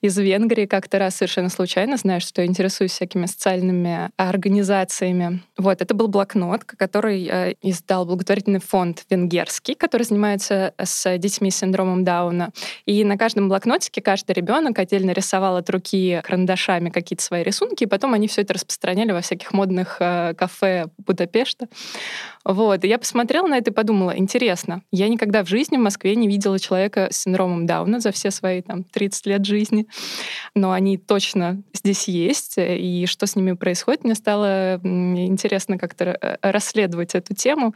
из 0.00 0.16
Венгрии 0.16 0.66
как-то 0.66 1.00
раз 1.00 1.16
совершенно 1.16 1.48
случайно, 1.48 1.96
знаешь, 1.96 2.24
что 2.24 2.40
я 2.40 2.46
интересуюсь 2.46 2.92
всякими 2.92 3.26
социальными 3.26 4.10
организациями. 4.16 5.42
Вот, 5.58 5.82
это 5.82 5.92
был 5.92 6.06
блокнот, 6.06 6.62
который 6.64 7.26
э, 7.26 7.54
издал 7.62 8.06
благотворительный 8.06 8.60
фонд 8.60 9.04
венгерский, 9.10 9.74
который 9.74 10.04
занимается 10.04 10.72
с 10.78 11.18
детьми 11.18 11.50
с 11.50 11.56
синдромом 11.56 12.04
Дауна. 12.04 12.52
И 12.84 13.02
на 13.02 13.18
каждом 13.18 13.48
блокнотике 13.48 14.00
каждый 14.02 14.32
ребенок 14.32 14.78
отдельно 14.78 15.10
рисовал 15.10 15.56
от 15.56 15.68
руки 15.68 16.20
карандашами 16.22 16.90
какие-то 16.90 17.24
свои 17.24 17.42
рисунки, 17.42 17.82
и 17.82 17.86
потом 17.88 18.14
они 18.14 18.28
все 18.28 18.42
это 18.42 18.54
распространяли 18.54 19.10
во 19.10 19.20
всяких 19.20 19.52
модных 19.52 19.96
э, 19.98 20.34
кафе 20.34 20.86
Будапешта. 20.98 21.66
Вот. 22.44 22.84
И 22.84 22.88
я 22.88 22.98
посмотрела 22.98 23.48
на 23.48 23.58
это 23.58 23.72
и 23.72 23.74
подумала, 23.74 23.95
интересно, 24.14 24.82
я 24.90 25.08
никогда 25.08 25.44
в 25.44 25.48
жизни 25.48 25.76
в 25.76 25.80
Москве 25.80 26.14
не 26.14 26.28
видела 26.28 26.58
человека 26.58 27.08
с 27.10 27.18
синдромом 27.22 27.66
Дауна 27.66 28.00
за 28.00 28.12
все 28.12 28.30
свои 28.30 28.62
там 28.62 28.84
30 28.84 29.26
лет 29.26 29.44
жизни, 29.44 29.86
но 30.54 30.72
они 30.72 30.98
точно 30.98 31.62
здесь 31.72 32.08
есть, 32.08 32.54
и 32.58 33.06
что 33.06 33.26
с 33.26 33.36
ними 33.36 33.52
происходит, 33.52 34.04
мне 34.04 34.14
стало 34.14 34.80
интересно 34.82 35.78
как-то 35.78 36.16
э, 36.20 36.36
расследовать 36.42 37.14
эту 37.14 37.34
тему. 37.34 37.74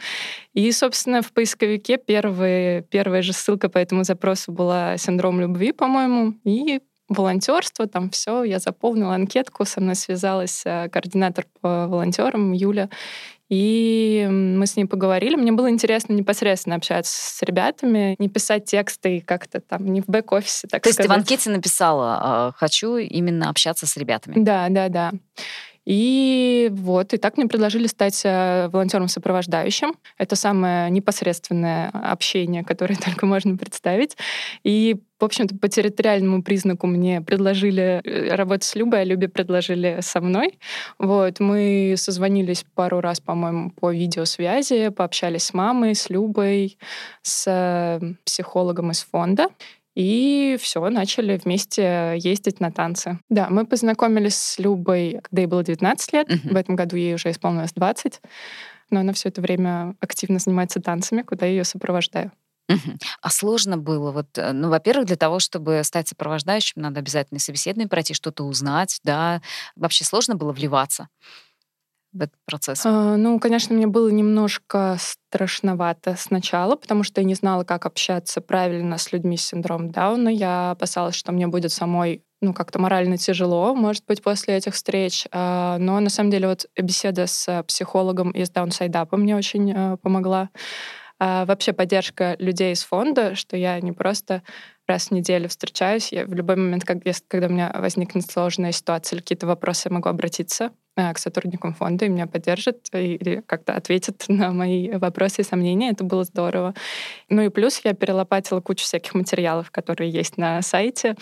И, 0.55 0.71
собственно, 0.73 1.23
в 1.23 1.33
поисковике 1.33 1.97
первые, 1.97 2.83
первая 2.83 3.23
же 3.23 3.33
ссылка 3.33 3.69
по 3.69 3.79
этому 3.79 4.05
запросу 4.05 4.53
была 4.53 4.97
«Синдром 4.97 5.41
любви», 5.41 5.73
по-моему, 5.73 6.35
и 6.45 6.81
волонтерство, 7.11 7.87
там 7.87 8.09
все, 8.11 8.45
я 8.45 8.59
заполнила 8.59 9.15
анкетку, 9.15 9.65
со 9.65 9.81
мной 9.81 9.97
связалась 9.97 10.63
э, 10.65 10.89
координатор 10.89 11.45
по 11.61 11.89
волонтерам 11.89 12.53
Юля, 12.53 12.89
и 13.51 14.27
мы 14.31 14.65
с 14.67 14.77
ней 14.77 14.85
поговорили. 14.85 15.35
Мне 15.35 15.51
было 15.51 15.69
интересно 15.69 16.13
непосредственно 16.13 16.77
общаться 16.77 17.13
с 17.13 17.43
ребятами, 17.43 18.15
не 18.21 18.29
писать 18.29 18.65
тексты 18.65 19.21
как-то 19.21 19.61
там, 19.61 19.87
не 19.87 20.01
в 20.01 20.07
бэк-офисе, 20.07 20.69
так 20.69 20.83
То 20.85 20.93
сказать. 20.93 20.99
есть 20.99 20.99
ты 21.01 21.09
в 21.09 21.13
анкете 21.13 21.51
написала, 21.51 22.19
«А, 22.23 22.53
хочу 22.57 22.97
именно 22.97 23.51
общаться 23.51 23.87
с 23.89 23.97
ребятами? 23.97 24.35
Да, 24.43 24.69
да, 24.71 24.89
да. 24.89 25.13
И 25.87 26.69
вот, 26.73 27.15
и 27.15 27.17
так 27.17 27.37
мне 27.37 27.47
предложили 27.47 27.87
стать 27.87 28.21
э, 28.25 28.69
волонтером-сопровождающим. 28.69 29.95
Это 30.19 30.37
самое 30.37 30.91
непосредственное 30.91 31.89
общение, 31.89 32.63
которое 32.65 32.97
только 33.05 33.27
можно 33.27 33.57
представить. 33.57 34.17
И, 34.63 34.97
в 35.19 35.25
общем-то, 35.25 35.57
по 35.57 35.69
территориальному 35.69 36.43
признаку 36.43 36.87
мне 36.87 37.23
предложили 37.23 38.03
э, 38.05 38.35
работать 38.35 38.65
с 38.65 38.75
Любой, 38.75 39.01
а 39.01 39.05
Любе 39.05 39.29
предложили 39.29 39.99
со 40.03 40.21
мной. 40.21 40.59
Вот, 40.99 41.41
мы 41.41 41.95
созвонились 41.97 42.65
пару 42.75 43.01
раз, 43.01 43.21
по-моему, 43.21 43.71
по 43.71 43.91
видеосвязи, 43.91 44.91
пообщались 44.91 45.45
с 45.45 45.55
мамой, 45.55 45.95
с 45.95 46.11
Любой, 46.11 46.79
с 47.23 47.45
э, 47.47 48.01
психологом 48.25 48.91
из 48.91 49.03
фонда. 49.03 49.49
И 49.95 50.57
все, 50.61 50.89
начали 50.89 51.37
вместе 51.37 52.15
ездить 52.17 52.61
на 52.61 52.71
танцы. 52.71 53.19
Да, 53.29 53.49
мы 53.51 53.67
познакомились 53.67 54.37
с 54.37 54.59
Любой, 54.59 55.21
когда 55.23 55.43
ей 55.43 55.47
было 55.49 55.65
19 55.65 56.13
лет. 56.13 56.31
Uh-huh. 56.31 56.53
В 56.53 56.57
этом 56.57 56.77
году 56.77 56.97
ей 56.97 57.15
уже 57.15 57.31
исполнилось 57.31 57.73
20. 57.73 58.21
Но 58.91 59.01
она 59.01 59.13
все 59.13 59.29
это 59.29 59.41
время 59.41 59.95
активно 60.01 60.39
занимается 60.39 60.81
танцами, 60.81 61.23
куда 61.23 61.47
я 61.47 61.53
ее 61.53 61.65
сопровождаю. 61.65 62.33
А 63.21 63.31
сложно 63.31 63.77
было, 63.77 64.13
вот, 64.13 64.39
э, 64.39 64.53
ну, 64.53 64.69
во-первых, 64.69 65.07
для 65.07 65.17
того, 65.17 65.41
чтобы 65.41 65.83
стать 65.85 66.09
сопровождающим, 66.09 66.81
надо 66.81 67.01
обязательно 67.01 67.41
собеседование 67.41 67.89
пройти, 67.89 68.15
что-то 68.15 68.45
узнать, 68.45 69.01
да. 69.03 69.43
Вообще 69.77 70.05
сложно 70.05 70.37
было 70.37 70.53
вливаться? 70.53 71.09
В 72.13 72.23
этот 72.23 72.37
процесс? 72.47 72.83
А, 72.85 73.17
ну, 73.17 73.39
конечно, 73.39 73.75
мне 73.75 73.87
было 73.87 74.09
немножко 74.09 74.97
страшновато 74.99 76.17
сначала, 76.17 76.77
потому 76.77 77.03
что 77.03 77.21
я 77.21 77.27
не 77.27 77.35
знала, 77.35 77.65
как 77.65 77.87
общаться 77.87 78.41
правильно 78.41 78.99
с 78.99 79.13
людьми 79.13 79.37
с 79.37 79.47
синдромом 79.47 79.91
Дауна. 79.91 80.29
Я 80.29 80.73
опасалась, 80.73 81.15
что 81.15 81.33
мне 81.33 81.47
будет 81.47 81.73
самой 81.73 82.23
ну, 82.43 82.55
как-то 82.55 82.79
морально 82.79 83.19
тяжело, 83.19 83.75
может 83.75 84.05
быть, 84.07 84.23
после 84.23 84.57
этих 84.57 84.75
встреч. 84.75 85.27
А, 85.31 85.77
но 85.79 86.01
на 86.01 86.09
самом 86.11 86.31
деле 86.31 86.49
вот 86.49 86.67
беседа 86.77 87.27
с 87.27 87.63
психологом 87.65 88.31
из 88.31 88.51
Up 88.51 89.17
мне 89.17 89.37
очень 89.37 89.73
э, 89.73 89.97
помогла. 89.99 90.49
А 91.19 91.45
вообще 91.45 91.75
поддержка 91.75 92.37
людей 92.39 92.73
из 92.73 92.83
фонда, 92.83 93.35
что 93.35 93.55
я 93.57 93.79
не 93.81 93.93
просто 93.93 94.43
раз 94.89 95.09
в 95.09 95.11
неделю 95.11 95.51
встречаюсь. 95.51 96.13
Я 96.13 96.25
в 96.25 96.33
любой 96.33 96.57
момент, 96.57 96.85
когда 96.85 97.47
у 97.47 97.51
меня 97.51 97.71
возникнет 97.75 98.25
сложная 98.25 98.73
ситуация 98.73 99.17
или 99.17 99.23
какие-то 99.23 99.47
вопросы, 99.47 99.89
я 99.89 99.95
могу 99.95 100.09
обратиться 100.09 100.71
к 100.97 101.19
сотрудникам 101.19 101.73
фонда, 101.73 102.05
и 102.05 102.09
меня 102.09 102.27
поддержат 102.27 102.89
или 102.93 103.43
как-то 103.47 103.75
ответят 103.75 104.25
на 104.29 104.53
мои 104.53 104.91
вопросы 104.93 105.43
и 105.43 105.45
сомнения. 105.45 105.91
Это 105.91 106.05
было 106.05 106.25
здорово. 106.25 106.75
Ну 107.29 107.43
и 107.43 107.49
плюс 107.49 107.81
я 107.85 107.95
перелопатила 107.95 108.61
кучу 108.61 108.85
всяких 108.85 109.15
материалов, 109.15 109.71
которые 109.71 110.11
есть 110.11 110.37
на 110.37 110.63
сайте 110.63 111.17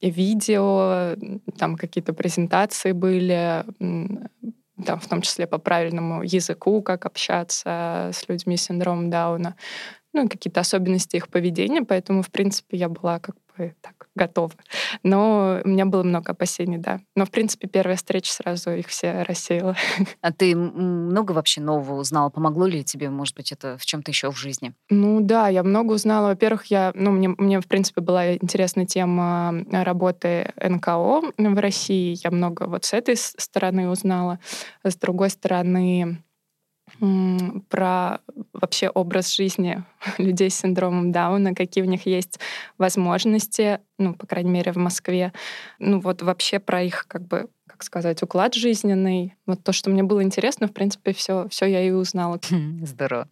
видео, 0.00 1.14
там 1.58 1.76
какие-то 1.76 2.14
презентации 2.14 2.92
были, 2.92 3.64
там, 4.86 4.98
в 4.98 5.06
том 5.08 5.20
числе 5.20 5.46
по 5.46 5.58
правильному 5.58 6.22
языку, 6.22 6.80
как 6.80 7.04
общаться 7.04 8.10
с 8.14 8.26
людьми 8.28 8.56
с 8.56 8.62
синдромом 8.62 9.10
Дауна, 9.10 9.56
ну, 10.12 10.28
какие-то 10.28 10.60
особенности 10.60 11.16
их 11.16 11.28
поведения, 11.28 11.82
поэтому, 11.82 12.22
в 12.22 12.30
принципе, 12.30 12.78
я 12.78 12.88
была 12.88 13.20
как 13.20 13.36
бы 13.60 13.74
так 13.80 14.08
готова. 14.14 14.52
Но 15.02 15.60
у 15.64 15.68
меня 15.68 15.86
было 15.86 16.02
много 16.02 16.32
опасений, 16.32 16.78
да. 16.78 17.00
Но, 17.14 17.24
в 17.24 17.30
принципе, 17.30 17.68
первая 17.68 17.96
встреча 17.96 18.32
сразу 18.32 18.70
их 18.70 18.88
все 18.88 19.22
рассеяла. 19.22 19.76
А 20.20 20.32
ты 20.32 20.56
много 20.56 21.32
вообще 21.32 21.60
нового 21.60 22.00
узнала? 22.00 22.30
Помогло 22.30 22.66
ли 22.66 22.84
тебе, 22.84 23.10
может 23.10 23.36
быть, 23.36 23.52
это 23.52 23.76
в 23.78 23.86
чем-то 23.86 24.10
еще 24.10 24.30
в 24.30 24.36
жизни? 24.36 24.72
Ну 24.88 25.20
да, 25.20 25.48
я 25.48 25.62
много 25.62 25.92
узнала. 25.92 26.28
Во-первых, 26.28 26.66
я, 26.66 26.92
ну, 26.94 27.10
мне, 27.10 27.28
мне, 27.28 27.60
в 27.60 27.66
принципе, 27.66 28.00
была 28.00 28.34
интересна 28.34 28.86
тема 28.86 29.64
работы 29.70 30.52
НКО 30.56 31.32
в 31.36 31.60
России. 31.60 32.18
Я 32.22 32.30
много 32.30 32.64
вот 32.64 32.84
с 32.84 32.92
этой 32.92 33.16
стороны 33.16 33.88
узнала. 33.88 34.38
С 34.82 34.96
другой 34.96 35.30
стороны, 35.30 36.22
про 37.68 38.18
вообще 38.52 38.88
образ 38.88 39.32
жизни 39.32 39.84
людей 40.18 40.50
с 40.50 40.58
синдромом 40.58 41.12
Дауна, 41.12 41.54
какие 41.54 41.84
у 41.84 41.86
них 41.86 42.06
есть 42.06 42.38
возможности, 42.78 43.80
ну, 43.98 44.14
по 44.14 44.26
крайней 44.26 44.50
мере, 44.50 44.72
в 44.72 44.76
Москве. 44.76 45.32
Ну, 45.78 46.00
вот 46.00 46.22
вообще 46.22 46.58
про 46.58 46.82
их, 46.82 47.06
как 47.06 47.26
бы, 47.26 47.48
как 47.66 47.82
сказать, 47.84 48.22
уклад 48.22 48.54
жизненный. 48.54 49.34
Вот 49.46 49.62
то, 49.62 49.72
что 49.72 49.90
мне 49.90 50.02
было 50.02 50.22
интересно, 50.22 50.66
в 50.66 50.72
принципе, 50.72 51.12
все, 51.12 51.48
все 51.50 51.66
я 51.66 51.82
и 51.82 51.90
узнала. 51.90 52.40
Здорово. 52.82 53.28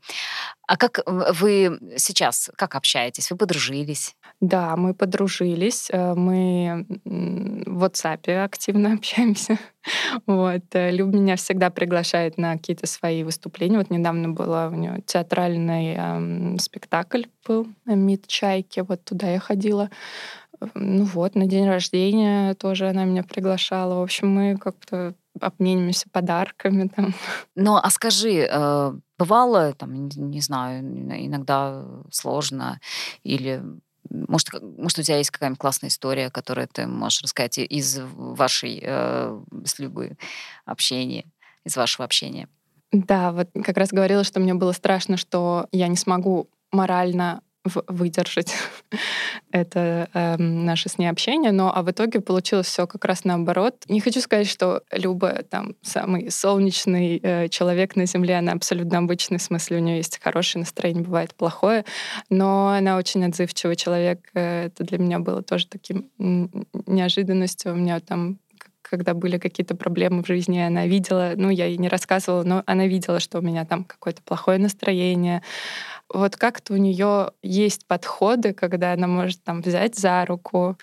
А 0.68 0.76
как 0.76 1.00
вы 1.06 1.78
сейчас, 1.96 2.50
как 2.54 2.74
общаетесь? 2.74 3.30
Вы 3.30 3.38
подружились? 3.38 4.14
Да, 4.40 4.76
мы 4.76 4.92
подружились. 4.92 5.88
Э, 5.90 6.14
мы 6.14 6.86
в 7.06 7.84
WhatsApp 7.84 8.44
активно 8.44 8.92
общаемся. 8.98 9.58
Вот. 10.26 10.62
Э, 10.74 10.90
Люб 10.90 11.14
меня 11.14 11.36
всегда 11.36 11.70
приглашает 11.70 12.36
на 12.36 12.56
какие-то 12.58 12.86
свои 12.86 13.24
выступления. 13.24 13.78
Вот 13.78 13.90
недавно 13.90 14.28
было 14.28 14.68
у 14.70 14.76
нее 14.76 15.02
театральный 15.06 15.94
эм, 15.94 16.57
спектакль 16.58 17.24
был 17.46 17.66
«Мид 17.86 18.26
Чайки». 18.26 18.80
Вот 18.80 19.04
туда 19.04 19.30
я 19.30 19.40
ходила. 19.40 19.90
Ну 20.74 21.04
вот, 21.04 21.34
на 21.34 21.46
день 21.46 21.66
рождения 21.66 22.54
тоже 22.54 22.88
она 22.88 23.04
меня 23.04 23.22
приглашала. 23.22 24.00
В 24.00 24.02
общем, 24.02 24.28
мы 24.28 24.56
как-то 24.56 25.14
обменимся 25.40 26.08
подарками 26.10 26.88
там. 26.88 27.14
Ну, 27.54 27.76
а 27.76 27.90
скажи, 27.90 28.48
э, 28.50 28.92
бывало, 29.18 29.72
там, 29.74 30.08
не 30.08 30.40
знаю, 30.40 30.80
иногда 30.80 31.84
сложно 32.10 32.80
или 33.22 33.62
может, 34.10 34.48
может, 34.62 34.98
у 34.98 35.02
тебя 35.02 35.18
есть 35.18 35.30
какая-нибудь 35.30 35.60
классная 35.60 35.90
история, 35.90 36.30
которую 36.30 36.66
ты 36.68 36.86
можешь 36.86 37.22
рассказать 37.22 37.58
из 37.58 37.98
вашей 38.00 38.80
э, 38.82 39.40
с 39.64 39.78
Любой 39.78 40.16
общения, 40.64 41.26
из 41.64 41.76
вашего 41.76 42.04
общения? 42.04 42.48
Да, 42.92 43.32
вот 43.32 43.48
как 43.64 43.76
раз 43.76 43.90
говорила, 43.90 44.24
что 44.24 44.40
мне 44.40 44.54
было 44.54 44.72
страшно, 44.72 45.16
что 45.16 45.66
я 45.72 45.88
не 45.88 45.96
смогу 45.96 46.48
морально 46.72 47.42
выдержать 47.64 48.54
это 49.52 50.08
э, 50.14 50.36
наше 50.38 50.88
с 50.88 50.98
ней 50.98 51.08
общение, 51.08 51.52
но 51.52 51.74
а 51.74 51.82
в 51.82 51.90
итоге 51.90 52.20
получилось 52.20 52.66
все 52.66 52.86
как 52.86 53.04
раз 53.04 53.24
наоборот. 53.24 53.84
Не 53.88 54.00
хочу 54.00 54.20
сказать, 54.20 54.48
что 54.48 54.82
Люба 54.90 55.42
там 55.42 55.74
самый 55.82 56.30
солнечный 56.30 57.20
э, 57.22 57.48
человек 57.48 57.96
на 57.96 58.06
Земле, 58.06 58.38
она 58.38 58.52
абсолютно 58.52 58.98
обычный, 58.98 59.38
в 59.38 59.42
смысле 59.42 59.78
у 59.78 59.80
нее 59.80 59.96
есть 59.98 60.20
хорошее 60.22 60.60
настроение, 60.60 61.04
бывает 61.04 61.34
плохое, 61.34 61.84
но 62.30 62.68
она 62.68 62.96
очень 62.96 63.24
отзывчивый 63.24 63.76
человек. 63.76 64.30
Э, 64.34 64.66
это 64.66 64.84
для 64.84 64.98
меня 64.98 65.18
было 65.18 65.42
тоже 65.42 65.66
таким 65.66 66.10
неожиданностью. 66.18 67.72
У 67.72 67.76
меня 67.76 68.00
там 68.00 68.38
когда 68.88 69.14
были 69.14 69.38
какие-то 69.38 69.76
проблемы 69.76 70.22
в 70.22 70.26
жизни, 70.26 70.58
она 70.58 70.86
видела, 70.86 71.32
ну, 71.36 71.50
я 71.50 71.66
ей 71.66 71.78
не 71.78 71.88
рассказывала, 71.88 72.42
но 72.42 72.62
она 72.66 72.86
видела, 72.86 73.20
что 73.20 73.38
у 73.38 73.42
меня 73.42 73.64
там 73.64 73.84
какое-то 73.84 74.22
плохое 74.22 74.58
настроение, 74.58 75.42
вот 76.12 76.36
как-то 76.36 76.72
у 76.72 76.76
нее 76.76 77.32
есть 77.42 77.86
подходы, 77.86 78.54
когда 78.54 78.92
она 78.92 79.06
может 79.06 79.42
там 79.44 79.60
взять 79.60 79.96
за 79.96 80.24
руку, 80.24 80.78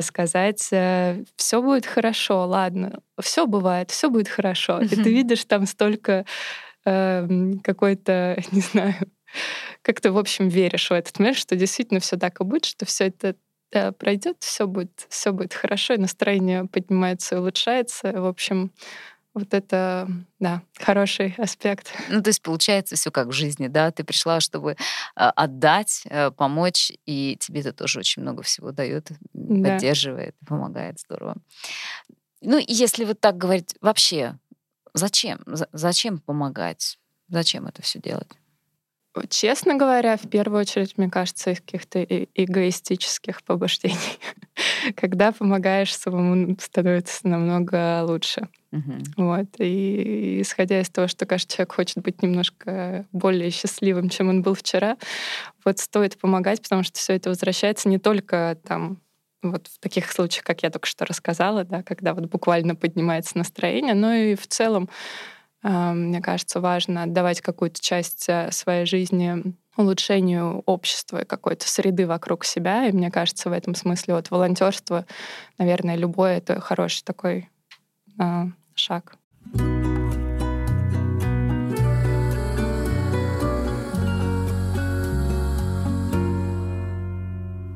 сказать, 0.00 0.66
э, 0.72 1.22
все 1.36 1.62
будет 1.62 1.84
хорошо, 1.84 2.46
ладно, 2.46 3.00
все 3.20 3.46
бывает, 3.46 3.90
все 3.90 4.08
будет 4.08 4.28
хорошо. 4.28 4.80
И 4.80 4.88
ты 4.88 5.10
видишь 5.10 5.44
там 5.44 5.66
столько 5.66 6.24
э, 6.86 7.52
какой-то, 7.62 8.42
не 8.52 8.60
знаю, 8.60 8.94
как 9.82 10.00
ты, 10.00 10.10
в 10.10 10.18
общем, 10.18 10.48
веришь 10.48 10.88
в 10.88 10.94
этот 10.94 11.18
мир, 11.18 11.34
что 11.34 11.56
действительно 11.56 12.00
все 12.00 12.16
так 12.16 12.40
и 12.40 12.44
будет, 12.44 12.64
что 12.64 12.86
все 12.86 13.08
это 13.08 13.36
пройдет, 13.98 14.36
все 14.40 14.66
будет, 14.66 15.06
все 15.08 15.32
будет 15.32 15.54
хорошо, 15.54 15.94
и 15.94 15.98
настроение 15.98 16.66
поднимается 16.66 17.36
и 17.36 17.38
улучшается. 17.38 18.12
В 18.12 18.26
общем, 18.26 18.72
вот 19.32 19.54
это, 19.54 20.08
да, 20.40 20.62
хороший 20.76 21.34
аспект. 21.38 21.92
Ну, 22.08 22.20
то 22.20 22.28
есть 22.30 22.42
получается 22.42 22.96
все 22.96 23.10
как 23.10 23.28
в 23.28 23.32
жизни, 23.32 23.68
да? 23.68 23.90
Ты 23.92 24.02
пришла, 24.02 24.40
чтобы 24.40 24.76
а, 25.14 25.30
отдать, 25.30 26.02
э, 26.06 26.30
помочь, 26.32 26.92
и 27.06 27.36
тебе 27.38 27.60
это 27.60 27.72
тоже 27.72 28.00
очень 28.00 28.22
много 28.22 28.42
всего 28.42 28.72
дает, 28.72 29.12
да. 29.32 29.70
поддерживает, 29.70 30.34
помогает, 30.46 30.98
здорово. 30.98 31.36
Ну, 32.40 32.58
и 32.58 32.72
если 32.72 33.04
вот 33.04 33.20
так 33.20 33.36
говорить, 33.36 33.74
вообще, 33.80 34.36
зачем? 34.94 35.40
Зачем 35.72 36.18
помогать? 36.18 36.98
Зачем 37.28 37.66
это 37.66 37.82
все 37.82 38.00
делать? 38.00 38.30
Честно 39.28 39.74
говоря, 39.74 40.16
в 40.16 40.28
первую 40.28 40.60
очередь, 40.60 40.96
мне 40.96 41.10
кажется, 41.10 41.50
из 41.50 41.60
каких-то 41.60 42.02
эгоистических 42.02 43.42
побуждений. 43.42 43.96
Когда 44.96 45.32
помогаешь 45.32 45.96
самому, 45.96 46.56
становится 46.60 47.26
намного 47.26 48.04
лучше. 48.04 48.48
Uh-huh. 48.72 49.04
Вот. 49.16 49.46
И 49.58 50.42
исходя 50.42 50.80
из 50.80 50.90
того, 50.90 51.08
что 51.08 51.26
каждый 51.26 51.54
человек 51.54 51.72
хочет 51.72 51.98
быть 51.98 52.22
немножко 52.22 53.04
более 53.10 53.50
счастливым, 53.50 54.10
чем 54.10 54.28
он 54.28 54.42
был 54.42 54.54
вчера, 54.54 54.96
вот 55.64 55.80
стоит 55.80 56.16
помогать, 56.16 56.62
потому 56.62 56.84
что 56.84 56.98
все 56.98 57.14
это 57.14 57.30
возвращается 57.30 57.88
не 57.88 57.98
только 57.98 58.58
там 58.64 58.98
вот 59.42 59.66
в 59.66 59.78
таких 59.80 60.12
случаях, 60.12 60.44
как 60.44 60.62
я 60.62 60.70
только 60.70 60.86
что 60.86 61.04
рассказала, 61.04 61.64
да, 61.64 61.82
когда 61.82 62.14
вот 62.14 62.26
буквально 62.26 62.76
поднимается 62.76 63.38
настроение, 63.38 63.94
но 63.94 64.12
и 64.12 64.34
в 64.34 64.46
целом 64.46 64.88
мне 65.62 66.20
кажется, 66.20 66.60
важно 66.60 67.02
отдавать 67.02 67.40
какую-то 67.40 67.80
часть 67.80 68.28
э, 68.28 68.50
своей 68.50 68.86
жизни 68.86 69.54
улучшению 69.76 70.62
общества 70.66 71.22
и 71.22 71.26
какой-то 71.26 71.68
среды 71.68 72.06
вокруг 72.06 72.44
себя. 72.44 72.86
И 72.86 72.92
мне 72.92 73.10
кажется, 73.10 73.50
в 73.50 73.52
этом 73.52 73.74
смысле 73.74 74.14
вот 74.14 74.30
волонтерство, 74.30 75.06
наверное, 75.58 75.96
любое 75.96 76.38
это 76.38 76.60
хороший 76.60 77.02
такой 77.04 77.50
э, 78.18 78.44
шаг. 78.74 79.16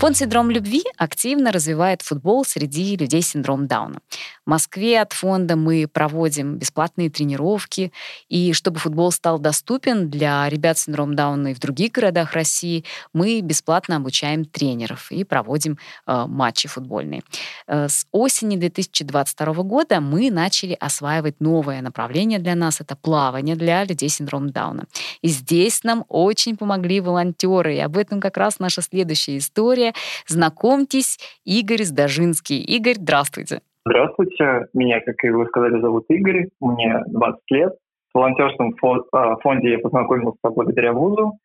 Фонд 0.04 0.18
«Синдром 0.18 0.50
любви» 0.50 0.82
активно 0.98 1.50
развивает 1.50 2.02
футбол 2.02 2.44
среди 2.44 2.94
людей 2.94 3.22
с 3.22 3.28
синдромом 3.28 3.66
Дауна. 3.66 4.00
В 4.44 4.50
Москве 4.50 5.00
от 5.00 5.14
фонда 5.14 5.56
мы 5.56 5.88
проводим 5.90 6.58
бесплатные 6.58 7.08
тренировки, 7.08 7.90
и 8.28 8.52
чтобы 8.52 8.78
футбол 8.78 9.10
стал 9.12 9.38
доступен 9.38 10.10
для 10.10 10.46
ребят 10.50 10.76
с 10.76 10.84
синдромом 10.84 11.16
Дауна 11.16 11.48
и 11.48 11.54
в 11.54 11.58
других 11.58 11.92
городах 11.92 12.34
России, 12.34 12.84
мы 13.14 13.40
бесплатно 13.40 13.96
обучаем 13.96 14.44
тренеров 14.44 15.10
и 15.10 15.24
проводим 15.24 15.78
э, 16.06 16.26
матчи 16.26 16.68
футбольные. 16.68 17.22
Э, 17.66 17.88
с 17.88 18.06
осени 18.12 18.58
2022 18.58 19.54
года 19.62 20.02
мы 20.02 20.30
начали 20.30 20.76
осваивать 20.78 21.40
новое 21.40 21.80
направление 21.80 22.38
для 22.38 22.54
нас, 22.54 22.82
это 22.82 22.94
плавание 22.94 23.56
для 23.56 23.84
людей 23.84 24.10
с 24.10 24.16
синдромом 24.16 24.50
Дауна. 24.50 24.84
И 25.22 25.28
здесь 25.28 25.82
нам 25.82 26.04
очень 26.08 26.58
помогли 26.58 27.00
волонтеры, 27.00 27.76
и 27.76 27.80
об 27.80 27.96
этом 27.96 28.20
как 28.20 28.36
раз 28.36 28.58
наша 28.58 28.82
следующая 28.82 29.38
история. 29.38 29.93
Знакомьтесь, 30.26 31.18
Игорь 31.44 31.82
Сдажинский. 31.82 32.60
Игорь, 32.60 32.96
здравствуйте. 32.96 33.60
Здравствуйте, 33.86 34.66
меня, 34.72 35.00
как 35.00 35.22
и 35.24 35.30
вы 35.30 35.46
сказали, 35.46 35.80
зовут 35.80 36.04
Игорь, 36.08 36.48
мне 36.60 37.02
20 37.06 37.40
лет. 37.50 37.72
В 38.14 38.18
волонтерском 38.18 38.74
а, 39.12 39.36
фонде 39.36 39.72
я 39.72 39.78
познакомился 39.78 40.38
благодаря 40.42 40.92
вузу, 40.92 41.38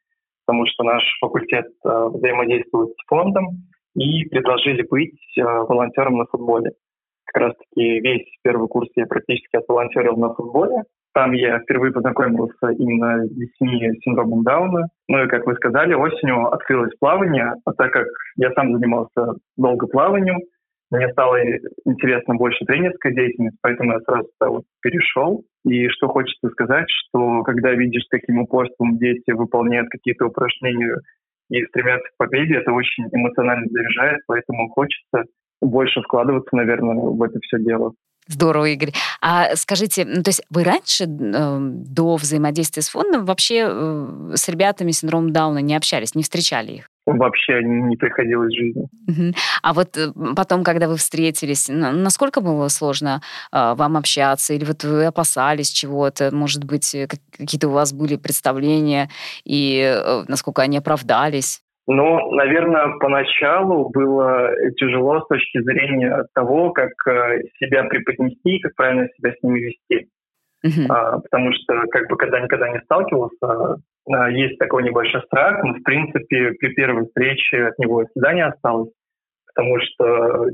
потому 0.46 0.66
что 0.68 0.84
наш 0.84 1.04
факультет 1.20 1.66
а, 1.84 2.08
взаимодействует 2.10 2.92
с 2.92 3.06
фондом 3.08 3.68
и 3.96 4.24
предложили 4.26 4.84
быть 4.84 5.20
а, 5.38 5.64
волонтером 5.66 6.18
на 6.18 6.26
футболе. 6.28 6.72
Как 7.26 7.42
раз-таки 7.42 8.00
весь 8.00 8.28
первый 8.42 8.68
курс 8.70 8.90
я 8.96 9.06
практически 9.06 9.58
отволонтерил 9.58 10.16
на 10.16 10.34
футболе. 10.34 10.84
Там 11.14 11.32
я 11.34 11.60
впервые 11.60 11.92
познакомился 11.92 12.70
именно 12.78 13.26
с 13.26 13.32
детьми 13.32 13.92
с 13.92 14.04
синдромом 14.04 14.44
Дауна. 14.44 14.88
Ну 15.08 15.24
и, 15.24 15.28
как 15.28 15.46
вы 15.46 15.56
сказали, 15.56 15.94
осенью 15.94 16.48
открылось 16.48 16.96
плавание, 17.00 17.54
а 17.66 17.74
так 17.74 17.92
как 17.92 18.08
я 18.38 18.52
сам 18.52 18.74
занимался 18.74 19.34
долго 19.58 19.88
плаванием, 19.88 20.40
мне 20.92 21.08
стало 21.10 21.38
интересно 21.86 22.36
больше 22.36 22.66
тренерская 22.66 23.14
деятельность, 23.14 23.58
поэтому 23.62 23.94
я 23.94 24.00
сразу 24.00 24.28
вот 24.42 24.64
перешел. 24.82 25.44
И 25.64 25.88
что 25.90 26.08
хочется 26.08 26.50
сказать, 26.50 26.88
что 26.90 27.44
когда 27.44 27.72
видишь, 27.74 28.06
каким 28.10 28.40
упорством 28.40 28.98
дети 28.98 29.32
выполняют 29.32 29.90
какие-то 29.90 30.26
упражнения 30.26 30.98
и 31.52 31.64
стремятся 31.66 32.08
к 32.10 32.18
победе, 32.18 32.56
это 32.56 32.72
очень 32.72 33.06
эмоционально 33.12 33.68
заряжает, 33.70 34.22
поэтому 34.26 34.70
хочется 34.70 35.26
больше 35.62 36.02
вкладываться, 36.02 36.56
наверное, 36.56 36.96
в 36.96 37.22
это 37.22 37.40
все 37.42 37.60
дело. 37.60 37.94
Здорово, 38.30 38.66
Игорь. 38.66 38.94
А 39.22 39.56
скажите, 39.56 40.06
ну, 40.06 40.22
то 40.22 40.30
есть 40.30 40.44
вы 40.52 40.64
раньше, 40.64 41.06
э, 41.06 41.58
до 41.60 42.16
взаимодействия 42.16 42.84
с 42.84 42.90
фондом, 42.90 43.26
вообще 43.26 43.68
э, 43.68 44.32
с 44.36 44.48
ребятами 44.48 44.92
с 44.92 45.00
синдромом 45.00 45.34
Дауна 45.34 45.60
не 45.60 45.76
общались, 45.76 46.14
не 46.14 46.22
встречали 46.22 46.74
их? 46.74 46.90
Вообще 47.08 47.64
не 47.64 47.96
приходилось 47.96 48.54
в 48.54 48.58
жизни. 48.58 48.88
Uh-huh. 49.10 49.36
А 49.64 49.74
вот 49.74 49.98
э, 49.98 50.12
потом, 50.36 50.64
когда 50.64 50.88
вы 50.88 50.98
встретились, 50.98 51.68
насколько 51.70 52.40
было 52.40 52.68
сложно 52.68 53.24
э, 53.52 53.74
вам 53.76 53.98
общаться? 53.98 54.54
Или 54.54 54.64
вот 54.64 54.84
вы 54.84 55.06
опасались 55.06 55.72
чего-то? 55.72 56.30
Может 56.32 56.66
быть, 56.66 56.94
э, 56.94 57.08
какие-то 57.08 57.70
у 57.70 57.72
вас 57.72 57.94
были 57.94 58.16
представления, 58.16 59.10
и 59.44 59.82
э, 59.82 60.24
насколько 60.28 60.62
они 60.62 60.78
оправдались? 60.78 61.64
Ну, 61.92 62.32
наверное, 62.34 63.00
поначалу 63.00 63.90
было 63.90 64.52
тяжело 64.78 65.22
с 65.22 65.28
точки 65.28 65.60
зрения 65.64 66.24
того, 66.36 66.72
как 66.72 66.92
э, 67.08 67.42
себя 67.60 67.84
преподнести, 67.86 68.60
как 68.60 68.76
правильно 68.76 69.08
себя 69.18 69.34
с 69.34 69.42
ними 69.42 69.60
вести. 69.60 70.08
Uh-huh. 70.64 70.86
А, 70.88 71.18
потому 71.18 71.52
что, 71.52 71.88
как 71.90 72.08
бы, 72.08 72.16
когда 72.16 72.42
никогда 72.42 72.70
не 72.70 72.80
сталкивался, 72.82 73.78
а, 74.08 74.30
есть 74.30 74.60
такой 74.60 74.84
небольшой 74.84 75.24
страх, 75.24 75.64
но, 75.64 75.74
в 75.74 75.82
принципе, 75.82 76.52
при 76.60 76.76
первой 76.76 77.08
встрече 77.08 77.66
от 77.66 77.80
него 77.80 78.06
всегда 78.06 78.34
не 78.34 78.46
осталось, 78.46 78.92
потому 79.48 79.80
что 79.80 80.46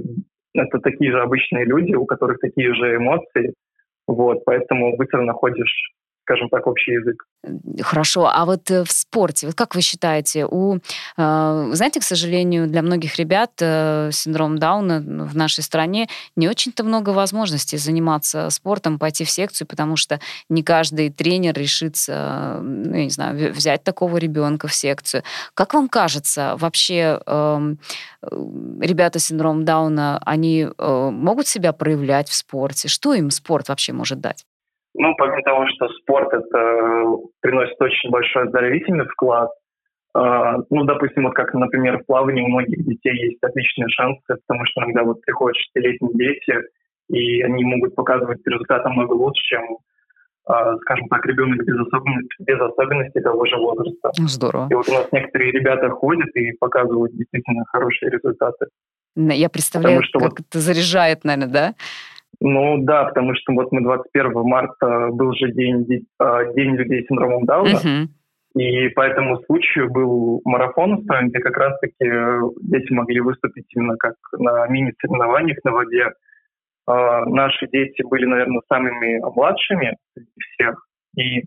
это 0.53 0.79
такие 0.79 1.11
же 1.11 1.21
обычные 1.21 1.65
люди, 1.65 1.95
у 1.95 2.05
которых 2.05 2.39
такие 2.39 2.73
же 2.75 2.95
эмоции, 2.95 3.53
вот, 4.07 4.45
поэтому 4.45 4.95
быстро 4.95 5.21
находишь 5.21 5.91
скажем 6.25 6.49
так, 6.49 6.65
общий 6.65 6.93
язык. 6.93 7.23
Хорошо. 7.81 8.27
А 8.33 8.45
вот 8.45 8.71
э, 8.71 8.83
в 8.83 8.91
спорте, 8.91 9.45
вот 9.45 9.55
как 9.55 9.75
вы 9.75 9.81
считаете, 9.81 10.45
у, 10.45 10.77
э, 10.77 10.79
знаете, 11.71 11.99
к 11.99 12.03
сожалению, 12.03 12.67
для 12.67 12.81
многих 12.81 13.17
ребят 13.17 13.51
э, 13.61 14.09
синдром 14.11 14.57
Дауна 14.57 14.99
в 14.99 15.35
нашей 15.35 15.63
стране 15.63 16.07
не 16.35 16.49
очень-то 16.49 16.83
много 16.83 17.11
возможностей 17.11 17.77
заниматься 17.77 18.49
спортом, 18.49 18.97
пойти 18.97 19.23
в 19.23 19.29
секцию, 19.29 19.67
потому 19.67 19.97
что 19.97 20.19
не 20.49 20.63
каждый 20.63 21.11
тренер 21.11 21.53
решится, 21.53 22.59
ну, 22.63 22.95
я 22.95 23.03
не 23.03 23.11
знаю, 23.11 23.53
взять 23.53 23.83
такого 23.83 24.17
ребенка 24.17 24.67
в 24.67 24.73
секцию. 24.73 25.21
Как 25.53 25.75
вам 25.75 25.87
кажется, 25.87 26.55
вообще 26.57 27.19
эм, 27.27 27.77
ребята 28.81 29.19
с 29.19 29.25
синдромом 29.25 29.63
Дауна, 29.63 30.19
они 30.25 30.67
могут 30.77 31.47
себя 31.47 31.71
проявлять 31.71 32.29
в 32.29 32.33
спорте? 32.33 32.87
Что 32.87 33.13
им 33.13 33.29
спорт 33.29 33.69
вообще 33.69 33.93
может 33.93 34.19
дать? 34.19 34.45
Ну, 34.97 35.13
помимо 35.17 35.41
того, 35.43 35.65
что 35.67 35.89
спорт 35.89 36.33
это 36.33 36.57
э, 36.57 37.03
приносит 37.41 37.79
очень 37.81 38.09
большой 38.09 38.43
оздоровительный 38.43 39.05
вклад, 39.05 39.49
Uh, 40.15 40.63
ну, 40.69 40.85
допустим, 40.85 41.25
вот 41.25 41.33
как, 41.33 41.53
например, 41.53 41.99
в 41.99 42.05
плавании 42.05 42.41
у 42.41 42.47
многих 42.47 42.85
детей 42.85 43.13
есть 43.31 43.43
отличные 43.43 43.89
шансы, 43.89 44.21
потому 44.47 44.65
что 44.65 44.79
иногда 44.79 45.03
вот 45.03 45.19
приходят 45.19 45.57
шестилетние 45.57 46.13
дети, 46.13 46.55
и 47.09 47.41
они 47.41 47.65
могут 47.65 47.95
показывать 47.95 48.39
результаты 48.45 48.87
намного 48.87 49.11
лучше, 49.11 49.41
чем, 49.43 49.77
uh, 50.49 50.77
скажем 50.83 51.09
так, 51.09 51.25
ребенок 51.25 51.57
без 51.65 51.77
особенностей, 51.85 52.43
без 52.45 52.61
особенностей 52.61 53.19
того 53.19 53.45
же 53.45 53.57
возраста. 53.57 54.11
Здорово. 54.15 54.67
И 54.71 54.73
вот 54.73 54.87
у 54.87 54.93
нас 54.93 55.11
некоторые 55.11 55.51
ребята 55.51 55.89
ходят 55.89 56.29
и 56.35 56.53
показывают 56.53 57.11
действительно 57.11 57.65
хорошие 57.65 58.09
результаты. 58.09 58.67
Я 59.17 59.49
представляю, 59.49 60.01
что 60.03 60.19
как 60.19 60.29
вот... 60.29 60.39
это 60.39 60.59
заряжает, 60.59 61.25
наверное, 61.25 61.51
да? 61.51 61.73
Ну 62.41 62.77
да, 62.83 63.05
потому 63.05 63.33
что 63.35 63.53
вот 63.53 63.71
мы 63.71 63.81
21 63.81 64.33
марта 64.43 65.09
был 65.11 65.33
же 65.33 65.51
день, 65.51 65.85
а, 66.19 66.45
день 66.53 66.75
людей 66.75 67.03
с 67.03 67.07
синдромом 67.07 67.45
Дауна, 67.45 67.77
uh-huh. 67.77 68.07
и 68.59 68.89
по 68.89 69.01
этому 69.01 69.41
случаю 69.43 69.91
был 69.91 70.41
марафон 70.45 70.93
устроен, 70.93 71.29
где 71.29 71.39
как 71.39 71.57
раз-таки 71.57 72.05
э, 72.05 72.39
дети 72.61 72.91
могли 72.91 73.21
выступить 73.21 73.65
именно 73.75 73.95
как 73.97 74.15
на 74.37 74.67
мини-соревнованиях 74.67 75.57
на 75.63 75.71
воде. 75.71 76.11
Uh, 76.87 77.25
наши 77.25 77.67
дети 77.67 78.03
были, 78.03 78.25
наверное, 78.25 78.61
самыми 78.69 79.19
младшими 79.35 79.97
всех, 80.37 80.85
и 81.17 81.43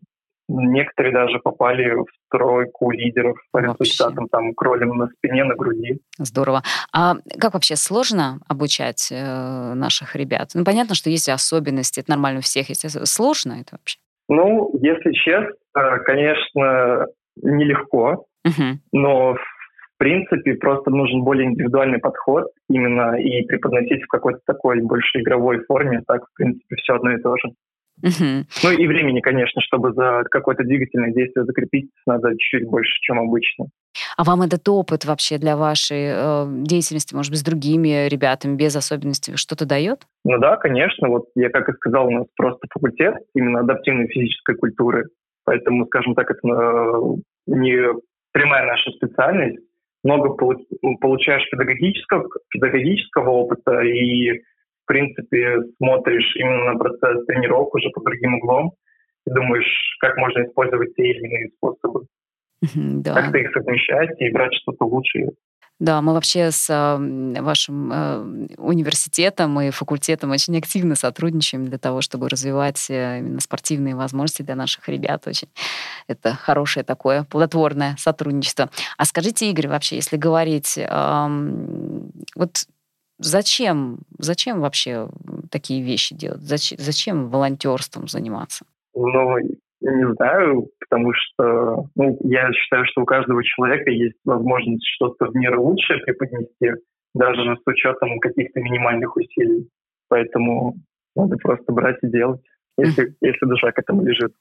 Некоторые 0.48 1.12
даже 1.12 1.38
попали 1.40 1.90
в 1.90 2.06
тройку 2.30 2.90
лидеров 2.90 3.36
по 3.52 3.58
результатам, 3.58 4.28
там, 4.28 4.54
кролем 4.54 4.96
на 4.96 5.08
спине, 5.08 5.44
на 5.44 5.54
груди. 5.54 6.00
Здорово. 6.18 6.62
А 6.92 7.16
как 7.38 7.54
вообще 7.54 7.76
сложно 7.76 8.40
обучать 8.48 9.10
э, 9.12 9.74
наших 9.74 10.16
ребят? 10.16 10.50
Ну, 10.54 10.64
понятно, 10.64 10.94
что 10.94 11.10
есть 11.10 11.28
особенности, 11.28 12.00
это 12.00 12.10
нормально 12.10 12.38
у 12.38 12.42
всех 12.42 12.70
есть. 12.70 12.86
Сложно 13.06 13.60
это 13.60 13.72
вообще? 13.72 13.98
Ну, 14.28 14.70
если 14.80 15.12
честно, 15.12 15.98
конечно, 16.04 17.06
нелегко, 17.42 18.26
угу. 18.44 18.78
но 18.92 19.34
в 19.34 19.98
принципе 19.98 20.54
просто 20.54 20.90
нужен 20.90 21.22
более 21.22 21.46
индивидуальный 21.46 21.98
подход 21.98 22.46
именно 22.70 23.20
и 23.20 23.44
преподносить 23.46 24.04
в 24.04 24.08
какой-то 24.08 24.40
такой 24.46 24.80
больше 24.80 25.20
игровой 25.20 25.64
форме, 25.64 26.02
так, 26.06 26.22
в 26.24 26.36
принципе, 26.36 26.76
все 26.76 26.94
одно 26.94 27.12
и 27.12 27.20
то 27.20 27.36
же. 27.36 27.50
Угу. 28.02 28.46
Ну 28.64 28.70
и 28.70 28.86
времени, 28.86 29.20
конечно, 29.20 29.60
чтобы 29.60 29.92
за 29.92 30.22
какое-то 30.30 30.62
двигательное 30.62 31.12
действие 31.12 31.44
закрепить, 31.44 31.90
надо 32.06 32.30
чуть-чуть 32.30 32.68
больше, 32.68 32.92
чем 33.00 33.18
обычно. 33.18 33.66
А 34.16 34.24
вам 34.24 34.42
этот 34.42 34.68
опыт 34.68 35.04
вообще 35.04 35.38
для 35.38 35.56
вашей 35.56 36.10
э, 36.10 36.46
деятельности, 36.48 37.14
может 37.14 37.32
быть, 37.32 37.40
с 37.40 37.44
другими 37.44 38.08
ребятами 38.08 38.56
без 38.56 38.76
особенностей 38.76 39.36
что-то 39.36 39.66
дает? 39.66 40.02
Ну 40.24 40.38
да, 40.38 40.56
конечно. 40.56 41.08
Вот 41.08 41.26
я, 41.34 41.50
как 41.50 41.68
и 41.68 41.72
сказал, 41.72 42.06
у 42.06 42.10
нас 42.10 42.26
просто 42.36 42.66
факультет 42.72 43.14
именно 43.34 43.60
адаптивной 43.60 44.08
физической 44.08 44.56
культуры. 44.56 45.06
Поэтому, 45.44 45.86
скажем 45.86 46.14
так, 46.14 46.30
это 46.30 46.40
э, 46.46 47.00
не 47.46 47.94
прямая 48.32 48.66
наша 48.66 48.90
специальность. 48.92 49.58
Много 50.04 50.30
получаешь 50.30 51.48
педагогического, 51.50 52.28
педагогического 52.50 53.30
опыта 53.30 53.80
и 53.80 54.42
принципе, 54.88 55.58
смотришь 55.76 56.34
именно 56.36 56.72
на 56.72 56.78
процесс 56.78 57.24
тренировок 57.26 57.74
уже 57.74 57.90
по 57.90 58.00
другим 58.00 58.34
углом 58.34 58.72
и 59.26 59.30
думаешь, 59.30 59.96
как 60.00 60.16
можно 60.16 60.44
использовать 60.44 60.94
те 60.96 61.02
или 61.02 61.20
иные 61.20 61.50
способы. 61.56 62.06
Да. 62.62 63.14
Как-то 63.14 63.38
их 63.38 63.52
совмещать 63.52 64.20
и 64.20 64.30
брать 64.32 64.54
что-то 64.54 64.84
лучшее. 64.84 65.30
Да, 65.80 66.02
мы 66.02 66.12
вообще 66.12 66.50
с 66.50 66.68
э, 66.70 67.40
вашим 67.40 67.92
э, 67.92 68.48
университетом 68.56 69.60
и 69.60 69.70
факультетом 69.70 70.32
очень 70.32 70.58
активно 70.58 70.96
сотрудничаем 70.96 71.66
для 71.66 71.78
того, 71.78 72.00
чтобы 72.00 72.28
развивать 72.28 72.90
э, 72.90 73.20
именно 73.20 73.38
спортивные 73.40 73.94
возможности 73.94 74.42
для 74.42 74.56
наших 74.56 74.88
ребят. 74.88 75.28
Очень 75.28 75.48
это 76.08 76.34
хорошее 76.34 76.82
такое 76.84 77.22
плодотворное 77.22 77.94
сотрудничество. 77.96 78.70
А 78.96 79.04
скажите, 79.04 79.48
Игорь, 79.50 79.68
вообще, 79.68 79.94
если 79.96 80.16
говорить, 80.16 80.76
вот 82.34 82.50
Зачем, 83.18 83.98
зачем 84.18 84.60
вообще 84.60 85.08
такие 85.50 85.82
вещи 85.82 86.14
делать? 86.14 86.40
Зачем, 86.40 86.78
зачем 86.78 87.28
волонтерством 87.28 88.06
заниматься? 88.06 88.64
Ну, 88.94 89.38
не 89.80 90.14
знаю, 90.14 90.68
потому 90.80 91.12
что 91.14 91.86
ну, 91.94 92.18
я 92.24 92.52
считаю, 92.52 92.84
что 92.86 93.02
у 93.02 93.04
каждого 93.04 93.42
человека 93.44 93.90
есть 93.90 94.16
возможность 94.24 94.86
что-то 94.94 95.26
в 95.26 95.34
мир 95.34 95.58
лучшее 95.58 96.00
преподнести, 96.00 96.82
даже 97.14 97.56
с 97.56 97.62
учетом 97.66 98.18
каких-то 98.20 98.60
минимальных 98.60 99.16
усилий. 99.16 99.68
Поэтому 100.08 100.76
надо 101.14 101.36
просто 101.36 101.72
брать 101.72 101.98
и 102.02 102.08
делать, 102.08 102.40
если, 102.76 103.14
если 103.20 103.46
душа 103.46 103.72
к 103.72 103.78
этому 103.78 104.04
лежит. 104.04 104.32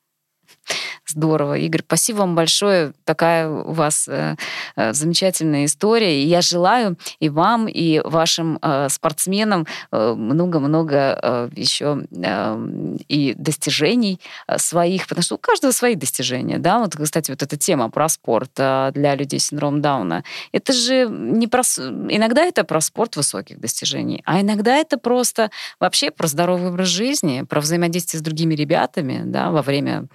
Здорово. 1.10 1.58
Игорь, 1.58 1.84
спасибо 1.86 2.18
вам 2.18 2.36
большое. 2.36 2.92
Такая 3.06 3.50
у 3.50 3.72
вас 3.72 4.10
э, 4.10 4.36
э, 4.76 4.94
замечательная 4.94 5.64
история. 5.64 6.22
И 6.22 6.28
я 6.28 6.42
желаю 6.42 6.98
и 7.22 7.30
вам, 7.30 7.68
и 7.70 8.02
вашим 8.04 8.60
э, 8.62 8.90
спортсменам 8.90 9.66
много-много 9.92 11.50
еще 11.56 12.04
э, 12.12 12.68
и 13.08 13.34
достижений 13.38 14.20
своих, 14.58 15.08
потому 15.08 15.24
что 15.24 15.36
у 15.36 15.38
каждого 15.38 15.72
свои 15.72 15.96
достижения. 15.96 16.58
Да? 16.58 16.80
Вот, 16.80 16.96
кстати, 16.96 17.32
вот 17.32 17.42
эта 17.42 17.56
тема 17.58 17.90
про 17.90 18.10
спорт 18.10 18.52
для 18.56 19.16
людей 19.16 19.40
с 19.40 19.48
синдромом 19.48 19.82
Дауна. 19.82 20.24
Это 20.52 20.74
же 20.74 21.08
не 21.08 21.48
про... 21.48 21.62
Иногда 21.62 22.44
это 22.44 22.64
про 22.66 22.82
спорт 22.82 23.16
высоких 23.16 23.60
достижений, 23.60 24.22
а 24.26 24.42
иногда 24.42 24.76
это 24.76 24.98
просто 24.98 25.52
вообще 25.80 26.12
про 26.12 26.28
здоровый 26.28 26.70
образ 26.70 26.90
жизни, 26.90 27.44
про 27.44 27.62
взаимодействие 27.62 28.20
с 28.20 28.24
другими 28.24 28.56
ребятами 28.56 29.22
да, 29.26 29.52
во 29.52 29.62
время 29.62 30.08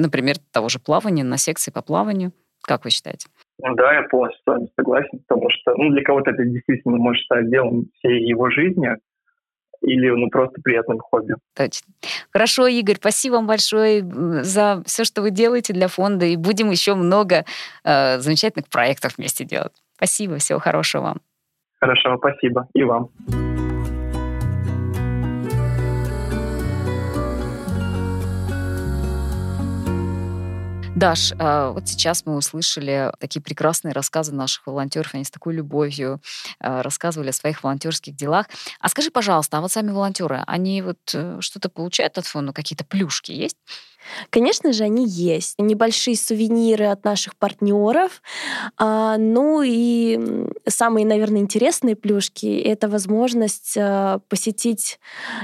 например, 0.00 0.36
того 0.52 0.68
же 0.68 0.78
плавания, 0.78 1.24
на 1.24 1.36
секции 1.36 1.70
по 1.70 1.82
плаванию. 1.82 2.32
Как 2.62 2.84
вы 2.84 2.90
считаете? 2.90 3.28
Да, 3.58 3.92
я 3.92 4.02
полностью 4.02 4.40
с 4.42 4.46
вами 4.46 4.68
согласен, 4.76 5.18
потому 5.26 5.48
что 5.50 5.74
ну, 5.76 5.90
для 5.90 6.02
кого-то 6.02 6.30
это 6.30 6.44
действительно 6.44 6.96
может 6.96 7.22
стать 7.24 7.50
делом 7.50 7.86
всей 7.98 8.26
его 8.26 8.50
жизни, 8.50 8.96
или 9.82 10.10
ну, 10.10 10.28
просто 10.28 10.60
приятным 10.62 10.98
хобби. 10.98 11.34
Точно. 11.56 11.92
Хорошо, 12.32 12.66
Игорь, 12.66 12.96
спасибо 12.96 13.34
вам 13.34 13.46
большое 13.46 14.02
за 14.42 14.82
все, 14.86 15.04
что 15.04 15.22
вы 15.22 15.30
делаете 15.30 15.72
для 15.72 15.88
фонда, 15.88 16.26
и 16.26 16.36
будем 16.36 16.70
еще 16.70 16.94
много 16.94 17.44
э, 17.84 18.18
замечательных 18.18 18.68
проектов 18.68 19.16
вместе 19.16 19.44
делать. 19.44 19.72
Спасибо, 19.96 20.36
всего 20.36 20.58
хорошего 20.58 21.02
вам. 21.02 21.20
Хорошо, 21.80 22.16
спасибо. 22.18 22.68
И 22.74 22.84
вам. 22.84 23.10
Даш, 31.00 31.32
а, 31.38 31.70
вот 31.70 31.88
сейчас 31.88 32.26
мы 32.26 32.36
услышали 32.36 33.10
такие 33.18 33.40
прекрасные 33.40 33.92
рассказы 33.92 34.34
наших 34.34 34.66
волонтеров. 34.66 35.14
Они 35.14 35.24
с 35.24 35.30
такой 35.30 35.54
любовью 35.54 36.20
а, 36.58 36.82
рассказывали 36.82 37.30
о 37.30 37.32
своих 37.32 37.64
волонтерских 37.64 38.14
делах. 38.14 38.48
А 38.80 38.88
скажи, 38.90 39.10
пожалуйста, 39.10 39.56
а 39.56 39.60
вот 39.62 39.72
сами 39.72 39.92
волонтеры, 39.92 40.44
они 40.46 40.82
вот 40.82 40.98
э, 41.14 41.38
что-то 41.40 41.70
получают 41.70 42.18
от 42.18 42.26
фонда, 42.26 42.52
какие-то 42.52 42.84
плюшки 42.84 43.32
есть? 43.32 43.56
Конечно 44.28 44.72
же, 44.72 44.84
они 44.84 45.06
есть. 45.06 45.54
Небольшие 45.58 46.16
сувениры 46.16 46.86
от 46.86 47.04
наших 47.04 47.36
партнеров. 47.36 48.22
А, 48.76 49.16
ну 49.16 49.62
и 49.62 50.18
самые, 50.68 51.06
наверное, 51.06 51.40
интересные 51.40 51.96
плюшки— 51.96 52.46
это 52.64 52.88
возможность 52.88 53.76
а, 53.78 54.20
посетить 54.28 54.98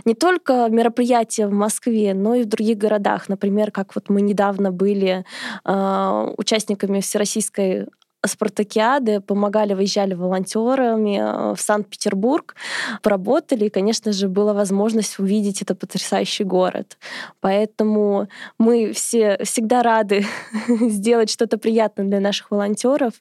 не 0.04 0.14
только 0.14 0.68
мероприятия 0.68 1.46
в 1.46 1.52
Москве, 1.52 2.14
но 2.14 2.34
и 2.34 2.42
в 2.42 2.46
других 2.46 2.78
городах. 2.78 3.28
Например, 3.28 3.70
как 3.70 3.94
вот 3.94 4.08
мы 4.08 4.20
недавно 4.20 4.70
были 4.70 5.24
а, 5.64 6.32
участниками 6.36 7.00
Всероссийской 7.00 7.86
спартакиады, 8.26 9.20
помогали, 9.20 9.74
выезжали 9.74 10.14
волонтерами 10.14 11.18
э, 11.18 11.54
в 11.54 11.60
Санкт-Петербург, 11.60 12.54
поработали, 13.02 13.66
и, 13.66 13.70
конечно 13.70 14.12
же, 14.12 14.28
была 14.28 14.52
возможность 14.52 15.18
увидеть 15.18 15.62
этот 15.62 15.78
потрясающий 15.78 16.44
город. 16.44 16.98
Поэтому 17.40 18.28
мы 18.58 18.92
все 18.92 19.38
всегда 19.44 19.82
рады 19.82 20.26
сделать 20.68 21.30
что-то 21.30 21.58
приятное 21.58 22.06
для 22.06 22.20
наших 22.20 22.50
волонтеров. 22.50 23.14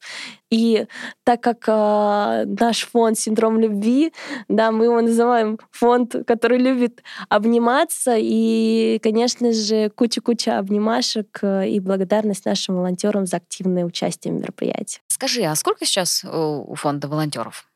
И 0.52 0.86
так 1.24 1.42
как 1.42 1.66
э, 1.68 2.46
наш 2.60 2.88
фонд 2.88 3.18
«Синдром 3.20 3.60
любви», 3.60 4.14
да, 4.48 4.72
мы 4.72 4.86
его 4.86 5.02
называем 5.02 5.60
фонд, 5.72 6.16
который 6.28 6.60
любит 6.60 7.04
обниматься, 7.30 8.16
и, 8.18 9.00
конечно 9.02 9.52
же, 9.52 9.90
куча-куча 9.90 10.58
обнимашек 10.60 11.40
э, 11.42 11.70
и 11.70 11.80
благодарность 11.80 12.46
нашим 12.46 12.76
волонтерам 12.76 13.26
за 13.26 13.38
активное 13.38 13.86
участие 13.86 14.34
в 14.34 14.38
мероприятии. 14.38 14.95
Скажи, 15.08 15.44
а 15.44 15.56
сколько 15.56 15.86
сейчас 15.86 16.24
у 16.24 16.76
фонда 16.76 17.08
волонтеров? 17.08 17.68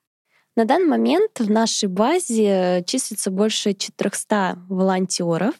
На 0.56 0.66
данный 0.66 0.88
момент 0.88 1.40
в 1.40 1.50
нашей 1.50 1.88
базе 1.88 2.84
числится 2.86 3.32
больше 3.32 3.74
400 3.74 4.58
волонтеров, 4.68 5.56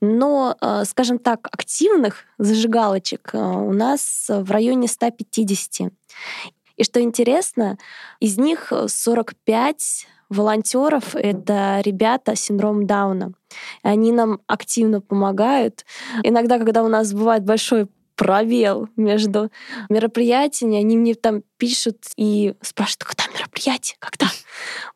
но, 0.00 0.56
э, 0.60 0.84
скажем 0.84 1.20
так, 1.20 1.46
активных 1.52 2.24
зажигалочек 2.38 3.30
э, 3.34 3.38
у 3.38 3.72
нас 3.72 4.26
в 4.28 4.50
районе 4.50 4.88
150. 4.88 5.92
И 6.76 6.84
что 6.84 7.00
интересно, 7.00 7.78
из 8.18 8.36
них 8.38 8.72
45 8.88 10.06
волонтеров— 10.28 11.10
это 11.14 11.80
ребята 11.84 12.34
с 12.34 12.40
синдромом 12.40 12.86
Дауна. 12.86 13.34
Они 13.82 14.10
нам 14.10 14.40
активно 14.46 15.00
помогают. 15.00 15.84
Иногда, 16.22 16.58
когда 16.58 16.82
у 16.82 16.88
нас 16.88 17.12
бывает 17.12 17.44
большой 17.44 17.88
пробел 18.14 18.88
между 18.96 19.50
мероприятиями, 19.88 20.76
они 20.76 20.96
мне 20.96 21.14
там 21.14 21.42
пишут 21.56 21.98
и 22.16 22.54
спрашивают, 22.60 23.04
когда 23.04 23.24
мероприятие, 23.32 23.96
когда? 23.98 24.26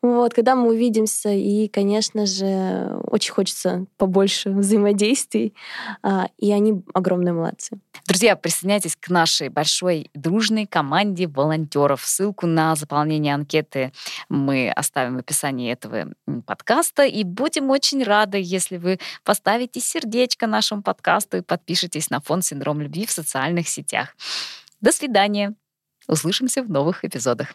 Вот, 0.01 0.33
когда 0.33 0.55
мы 0.55 0.69
увидимся, 0.69 1.29
и, 1.29 1.67
конечно 1.67 2.25
же, 2.25 2.99
очень 3.03 3.33
хочется 3.33 3.85
побольше 3.97 4.49
взаимодействий, 4.51 5.53
а, 6.03 6.27
и 6.37 6.51
они 6.51 6.83
огромные 6.93 7.33
молодцы. 7.33 7.79
Друзья, 8.05 8.35
присоединяйтесь 8.35 8.95
к 8.95 9.09
нашей 9.09 9.49
большой 9.49 10.09
дружной 10.13 10.65
команде 10.65 11.27
волонтеров. 11.27 12.05
Ссылку 12.05 12.47
на 12.47 12.75
заполнение 12.75 13.33
анкеты 13.33 13.91
мы 14.29 14.69
оставим 14.69 15.15
в 15.15 15.19
описании 15.19 15.71
этого 15.71 16.13
подкаста, 16.45 17.03
и 17.03 17.23
будем 17.23 17.69
очень 17.69 18.03
рады, 18.03 18.39
если 18.41 18.77
вы 18.77 18.99
поставите 19.23 19.79
сердечко 19.79 20.47
нашему 20.47 20.83
подкасту 20.83 21.37
и 21.37 21.41
подпишитесь 21.41 22.09
на 22.09 22.21
фонд 22.21 22.45
«Синдром 22.45 22.81
любви» 22.81 23.05
в 23.05 23.11
социальных 23.11 23.67
сетях. 23.67 24.15
До 24.81 24.91
свидания! 24.91 25.55
Услышимся 26.07 26.63
в 26.63 26.69
новых 26.69 27.03
эпизодах. 27.03 27.53